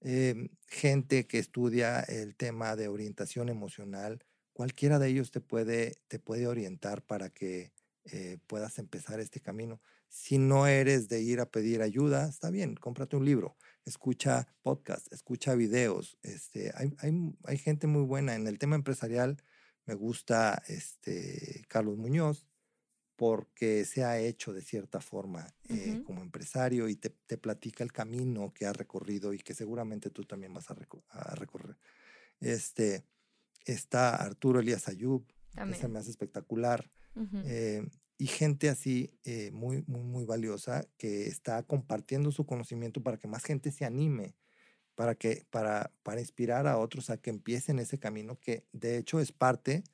eh, 0.00 0.50
gente 0.66 1.26
que 1.26 1.38
estudia 1.38 2.00
el 2.00 2.36
tema 2.36 2.76
de 2.76 2.88
orientación 2.88 3.48
emocional, 3.48 4.24
cualquiera 4.52 4.98
de 4.98 5.08
ellos 5.08 5.30
te 5.30 5.40
puede, 5.40 5.96
te 6.08 6.18
puede 6.18 6.46
orientar 6.46 7.02
para 7.02 7.30
que 7.30 7.72
eh, 8.04 8.38
puedas 8.46 8.78
empezar 8.78 9.20
este 9.20 9.40
camino. 9.40 9.80
Si 10.08 10.38
no 10.38 10.66
eres 10.66 11.08
de 11.08 11.20
ir 11.20 11.40
a 11.40 11.50
pedir 11.50 11.82
ayuda, 11.82 12.28
está 12.28 12.50
bien, 12.50 12.74
cómprate 12.76 13.16
un 13.16 13.24
libro, 13.24 13.56
escucha 13.84 14.46
podcast, 14.62 15.12
escucha 15.12 15.54
videos. 15.54 16.16
Este, 16.22 16.72
hay, 16.74 16.94
hay, 16.98 17.12
hay 17.44 17.58
gente 17.58 17.86
muy 17.86 18.04
buena 18.04 18.34
en 18.34 18.46
el 18.46 18.58
tema 18.58 18.76
empresarial. 18.76 19.36
Me 19.88 19.94
gusta 19.94 20.62
este, 20.68 21.64
Carlos 21.66 21.96
Muñoz 21.96 22.46
porque 23.16 23.84
se 23.86 24.04
ha 24.04 24.18
hecho 24.20 24.52
de 24.52 24.60
cierta 24.60 25.00
forma 25.00 25.46
eh, 25.70 26.02
como 26.04 26.22
empresario 26.22 26.88
y 26.88 26.94
te, 26.96 27.08
te 27.26 27.38
platica 27.38 27.82
el 27.82 27.90
camino 27.92 28.52
que 28.52 28.66
ha 28.66 28.72
recorrido 28.74 29.32
y 29.32 29.38
que 29.38 29.54
seguramente 29.54 30.10
tú 30.10 30.24
también 30.24 30.52
vas 30.52 30.70
a, 30.70 30.76
reco- 30.76 31.02
a 31.08 31.34
recorrer. 31.34 31.76
Este, 32.38 33.04
está 33.64 34.14
Arturo 34.14 34.60
Elías 34.60 34.88
Ayub, 34.88 35.26
que 35.26 35.32
se 35.32 35.56
También. 35.56 35.92
me 35.92 35.98
hace 35.98 36.10
espectacular. 36.10 36.90
Eh, 37.44 37.82
y 38.18 38.26
gente 38.26 38.68
así 38.68 39.18
eh, 39.24 39.50
muy, 39.52 39.82
muy, 39.86 40.02
muy 40.02 40.24
valiosa 40.24 40.86
que 40.98 41.26
está 41.26 41.62
compartiendo 41.62 42.30
su 42.30 42.44
conocimiento 42.44 43.02
para 43.02 43.16
que 43.16 43.26
más 43.26 43.42
gente 43.42 43.72
se 43.72 43.84
anime, 43.84 44.36
para, 44.98 45.14
que, 45.14 45.46
para, 45.50 45.92
para 46.02 46.20
inspirar 46.20 46.66
a 46.66 46.76
otros 46.76 47.08
a 47.08 47.18
que 47.18 47.30
empiecen 47.30 47.78
ese 47.78 48.00
camino 48.00 48.40
que 48.40 48.64
de 48.72 48.98
hecho 48.98 49.20
es 49.20 49.30
parte 49.30 49.84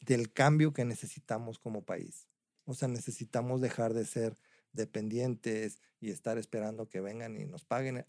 del 0.00 0.32
cambio 0.32 0.72
que 0.72 0.84
necesitamos 0.84 1.60
como 1.60 1.84
país. 1.84 2.26
O 2.64 2.74
sea, 2.74 2.88
necesitamos 2.88 3.60
dejar 3.60 3.94
de 3.94 4.04
ser 4.04 4.36
dependientes 4.72 5.80
y 6.00 6.10
estar 6.10 6.38
esperando 6.38 6.88
que 6.88 7.00
vengan 7.00 7.40
y 7.40 7.44
nos 7.44 7.64
paguen 7.64 7.98
eh, 7.98 8.06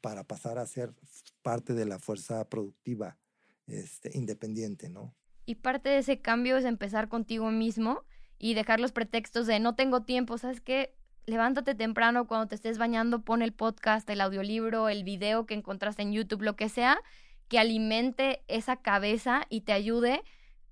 para 0.00 0.24
pasar 0.24 0.56
a 0.56 0.64
ser 0.64 0.94
parte 1.42 1.74
de 1.74 1.84
la 1.84 1.98
fuerza 1.98 2.48
productiva 2.48 3.18
este, 3.66 4.16
independiente, 4.16 4.88
¿no? 4.88 5.14
Y 5.44 5.56
parte 5.56 5.90
de 5.90 5.98
ese 5.98 6.22
cambio 6.22 6.56
es 6.56 6.64
empezar 6.64 7.10
contigo 7.10 7.50
mismo 7.50 8.06
y 8.38 8.54
dejar 8.54 8.80
los 8.80 8.92
pretextos 8.92 9.46
de 9.46 9.60
no 9.60 9.76
tengo 9.76 10.02
tiempo, 10.02 10.38
¿sabes 10.38 10.62
qué? 10.62 10.94
Levántate 11.26 11.74
temprano 11.74 12.26
cuando 12.26 12.48
te 12.48 12.54
estés 12.54 12.78
bañando, 12.78 13.22
pon 13.22 13.42
el 13.42 13.52
podcast, 13.52 14.08
el 14.10 14.20
audiolibro, 14.20 14.88
el 14.88 15.04
video 15.04 15.46
que 15.46 15.54
encontraste 15.54 16.02
en 16.02 16.12
YouTube, 16.12 16.42
lo 16.42 16.56
que 16.56 16.68
sea, 16.68 17.00
que 17.48 17.58
alimente 17.58 18.42
esa 18.48 18.76
cabeza 18.76 19.42
y 19.48 19.62
te 19.62 19.72
ayude 19.72 20.22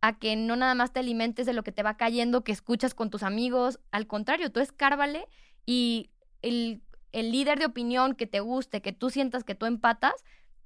a 0.00 0.18
que 0.18 0.36
no 0.36 0.56
nada 0.56 0.74
más 0.74 0.92
te 0.92 1.00
alimentes 1.00 1.46
de 1.46 1.52
lo 1.52 1.64
que 1.64 1.72
te 1.72 1.82
va 1.82 1.96
cayendo, 1.96 2.44
que 2.44 2.52
escuchas 2.52 2.94
con 2.94 3.10
tus 3.10 3.22
amigos, 3.22 3.80
al 3.90 4.06
contrario, 4.06 4.50
tú 4.52 4.60
escárvale 4.60 5.26
y 5.66 6.10
el, 6.42 6.82
el 7.12 7.32
líder 7.32 7.58
de 7.58 7.66
opinión 7.66 8.14
que 8.14 8.26
te 8.26 8.40
guste, 8.40 8.80
que 8.80 8.92
tú 8.92 9.10
sientas 9.10 9.44
que 9.44 9.54
tú 9.54 9.66
empatas, 9.66 10.14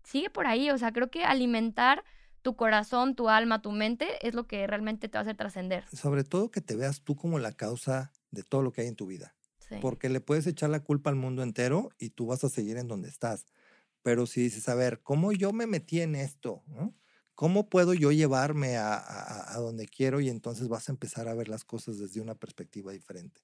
sigue 0.05 0.31
por 0.31 0.47
ahí, 0.47 0.71
o 0.71 0.79
sea, 0.79 0.93
creo 0.93 1.11
que 1.11 1.25
alimentar 1.25 2.05
tu 2.43 2.57
corazón, 2.57 3.15
tu 3.15 3.29
alma, 3.29 3.63
tu 3.63 3.71
mente 3.71 4.27
es 4.27 4.35
lo 4.35 4.47
que 4.47 4.67
realmente 4.67 5.09
te 5.09 5.17
va 5.17 5.21
a 5.21 5.23
hacer 5.23 5.37
trascender. 5.37 5.85
Sobre 5.93 6.25
todo 6.25 6.51
que 6.51 6.61
te 6.61 6.77
veas 6.77 7.03
tú 7.03 7.17
como 7.17 7.39
la 7.39 7.53
causa 7.53 8.13
de 8.31 8.43
todo 8.43 8.63
lo 8.63 8.73
que 8.73 8.83
hay 8.83 8.89
en 8.89 8.97
tu 8.97 9.07
vida. 9.07 9.35
Sí. 9.73 9.77
Porque 9.81 10.09
le 10.09 10.21
puedes 10.21 10.47
echar 10.47 10.71
la 10.71 10.81
culpa 10.85 11.11
al 11.11 11.17
mundo 11.17 11.43
entero 11.43 11.91
y 11.99 12.11
tú 12.11 12.27
vas 12.27 12.45
a 12.45 12.49
seguir 12.51 12.77
en 12.79 12.89
donde 12.89 13.09
estás. 13.09 13.47
Pero 14.03 14.27
si 14.27 14.43
dices, 14.43 14.69
a 14.69 14.75
ver, 14.75 15.03
¿cómo 15.03 15.33
yo 15.33 15.53
me 15.53 15.67
metí 15.67 16.01
en 16.01 16.15
esto? 16.17 16.63
¿no? 16.67 16.97
¿Cómo 17.35 17.69
puedo 17.71 17.95
yo 17.95 18.13
llevarme 18.13 18.77
a, 18.77 18.95
a- 18.97 19.55
a 19.55 19.59
donde 19.61 19.87
quiero? 19.89 20.21
Y 20.21 20.29
entonces 20.29 20.69
vas 20.69 20.89
a 20.89 20.93
empezar 20.93 21.29
a 21.29 21.35
ver 21.35 21.49
las 21.49 21.65
cosas 21.65 21.99
desde 21.99 22.21
una 22.21 22.35
perspectiva 22.37 22.93
diferente. 22.93 23.43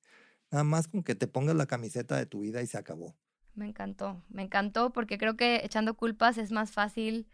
Nada 0.50 0.64
más 0.64 0.88
con 0.88 1.02
que 1.04 1.14
te 1.14 1.28
pongas 1.28 1.56
la 1.56 1.66
camiseta 1.66 2.16
de 2.18 2.26
tu 2.26 2.40
vida 2.40 2.62
y 2.62 2.66
se 2.68 2.78
acabó. 2.78 3.16
Me 3.54 3.66
encantó, 3.66 4.22
me 4.28 4.42
encantó 4.42 4.92
porque 4.92 5.18
creo 5.18 5.36
que 5.36 5.60
echando 5.64 5.94
culpas 5.96 6.38
es 6.38 6.52
más 6.52 6.70
fácil 6.72 7.26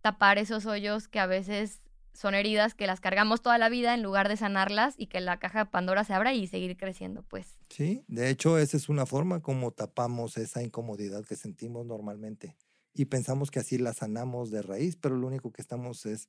tapar 0.00 0.38
esos 0.38 0.64
hoyos 0.66 1.08
que 1.08 1.18
a 1.18 1.26
veces 1.26 1.82
son 2.12 2.34
heridas 2.34 2.74
que 2.74 2.86
las 2.86 3.00
cargamos 3.00 3.42
toda 3.42 3.58
la 3.58 3.68
vida 3.68 3.94
en 3.94 4.02
lugar 4.02 4.28
de 4.28 4.36
sanarlas 4.36 4.94
y 4.96 5.06
que 5.06 5.20
la 5.20 5.38
caja 5.38 5.60
de 5.60 5.70
Pandora 5.70 6.04
se 6.04 6.12
abra 6.12 6.34
y 6.34 6.46
seguir 6.46 6.76
creciendo, 6.76 7.22
pues. 7.22 7.56
Sí, 7.68 8.04
de 8.08 8.30
hecho, 8.30 8.58
esa 8.58 8.76
es 8.76 8.88
una 8.88 9.06
forma 9.06 9.40
como 9.40 9.70
tapamos 9.72 10.36
esa 10.36 10.62
incomodidad 10.62 11.24
que 11.24 11.36
sentimos 11.36 11.86
normalmente. 11.86 12.56
Y 12.94 13.06
pensamos 13.06 13.50
que 13.50 13.60
así 13.60 13.78
la 13.78 13.94
sanamos 13.94 14.50
de 14.50 14.62
raíz, 14.62 14.96
pero 14.96 15.16
lo 15.16 15.26
único 15.26 15.50
que 15.52 15.62
estamos 15.62 16.04
es, 16.04 16.28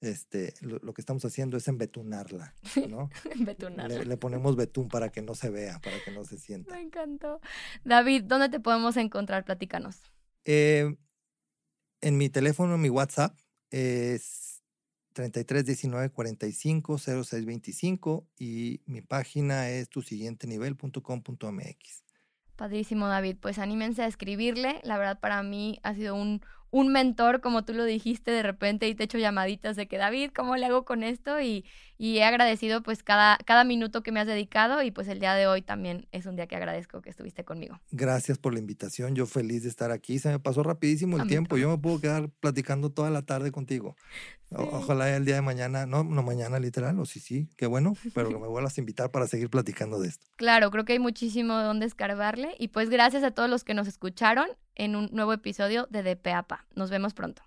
este, 0.00 0.54
lo, 0.60 0.78
lo 0.78 0.92
que 0.92 1.00
estamos 1.00 1.24
haciendo 1.24 1.56
es 1.56 1.68
embetunarla, 1.68 2.54
¿no? 2.88 3.08
Betunarla. 3.36 3.98
le, 3.98 4.04
le 4.04 4.16
ponemos 4.16 4.56
betún 4.56 4.88
para 4.88 5.10
que 5.10 5.22
no 5.22 5.36
se 5.36 5.50
vea, 5.50 5.80
para 5.80 6.02
que 6.04 6.10
no 6.10 6.24
se 6.24 6.38
sienta. 6.38 6.74
Me 6.74 6.80
encantó. 6.80 7.40
David, 7.84 8.24
¿dónde 8.24 8.48
te 8.48 8.58
podemos 8.58 8.96
encontrar? 8.96 9.44
Platícanos. 9.44 10.02
Eh, 10.44 10.96
en 12.00 12.16
mi 12.18 12.28
teléfono, 12.28 12.74
en 12.74 12.80
mi 12.80 12.90
WhatsApp, 12.90 13.38
es 13.70 14.51
33 15.12 15.64
19 15.64 16.10
45 16.10 16.98
06 16.98 17.44
25 17.46 18.28
y 18.38 18.80
mi 18.86 19.00
página 19.02 19.70
es 19.70 19.88
tu 19.88 20.02
siguiente 20.02 20.46
nivel.com.mx. 20.46 22.04
Padrísimo, 22.56 23.08
David. 23.08 23.36
Pues 23.40 23.58
anímense 23.58 24.02
a 24.02 24.06
escribirle. 24.06 24.80
La 24.84 24.98
verdad, 24.98 25.18
para 25.20 25.42
mí 25.42 25.78
ha 25.82 25.94
sido 25.94 26.14
un, 26.14 26.42
un 26.70 26.88
mentor, 26.88 27.40
como 27.40 27.64
tú 27.64 27.74
lo 27.74 27.84
dijiste, 27.84 28.30
de 28.30 28.42
repente 28.42 28.88
y 28.88 28.94
te 28.94 29.04
echo 29.04 29.18
llamaditas 29.18 29.76
de 29.76 29.86
que 29.86 29.98
David, 29.98 30.30
¿cómo 30.34 30.56
le 30.56 30.66
hago 30.66 30.84
con 30.84 31.02
esto? 31.02 31.40
Y, 31.40 31.64
y 32.02 32.18
he 32.18 32.24
agradecido 32.24 32.82
pues 32.82 33.04
cada, 33.04 33.38
cada 33.44 33.62
minuto 33.62 34.02
que 34.02 34.10
me 34.10 34.18
has 34.18 34.26
dedicado 34.26 34.82
y 34.82 34.90
pues 34.90 35.06
el 35.06 35.20
día 35.20 35.34
de 35.34 35.46
hoy 35.46 35.62
también 35.62 36.08
es 36.10 36.26
un 36.26 36.34
día 36.34 36.48
que 36.48 36.56
agradezco 36.56 37.00
que 37.00 37.08
estuviste 37.08 37.44
conmigo. 37.44 37.78
Gracias 37.92 38.38
por 38.38 38.52
la 38.54 38.58
invitación, 38.58 39.14
yo 39.14 39.24
feliz 39.24 39.62
de 39.62 39.68
estar 39.68 39.92
aquí, 39.92 40.18
se 40.18 40.28
me 40.28 40.40
pasó 40.40 40.64
rapidísimo 40.64 41.16
el 41.16 41.28
tiempo, 41.28 41.56
yo 41.56 41.70
me 41.70 41.78
puedo 41.78 42.00
quedar 42.00 42.28
platicando 42.40 42.90
toda 42.90 43.10
la 43.10 43.22
tarde 43.22 43.52
contigo. 43.52 43.94
Ojalá 44.50 45.14
el 45.14 45.24
día 45.24 45.36
de 45.36 45.42
mañana, 45.42 45.86
no, 45.86 46.02
no 46.02 46.24
mañana 46.24 46.58
literal, 46.58 46.98
o 46.98 47.06
sí, 47.06 47.20
sí, 47.20 47.48
qué 47.56 47.66
bueno, 47.66 47.96
pero 48.16 48.30
que 48.30 48.36
me 48.36 48.48
vuelvas 48.48 48.76
a 48.76 48.80
invitar 48.80 49.12
para 49.12 49.28
seguir 49.28 49.48
platicando 49.48 50.00
de 50.00 50.08
esto. 50.08 50.26
Claro, 50.34 50.72
creo 50.72 50.84
que 50.84 50.94
hay 50.94 50.98
muchísimo 50.98 51.54
donde 51.54 51.86
escarbarle 51.86 52.56
y 52.58 52.66
pues 52.66 52.90
gracias 52.90 53.22
a 53.22 53.30
todos 53.30 53.48
los 53.48 53.62
que 53.62 53.74
nos 53.74 53.86
escucharon 53.86 54.48
en 54.74 54.96
un 54.96 55.08
nuevo 55.12 55.32
episodio 55.32 55.86
de 55.88 56.02
DPAPA. 56.02 56.66
Nos 56.74 56.90
vemos 56.90 57.14
pronto. 57.14 57.42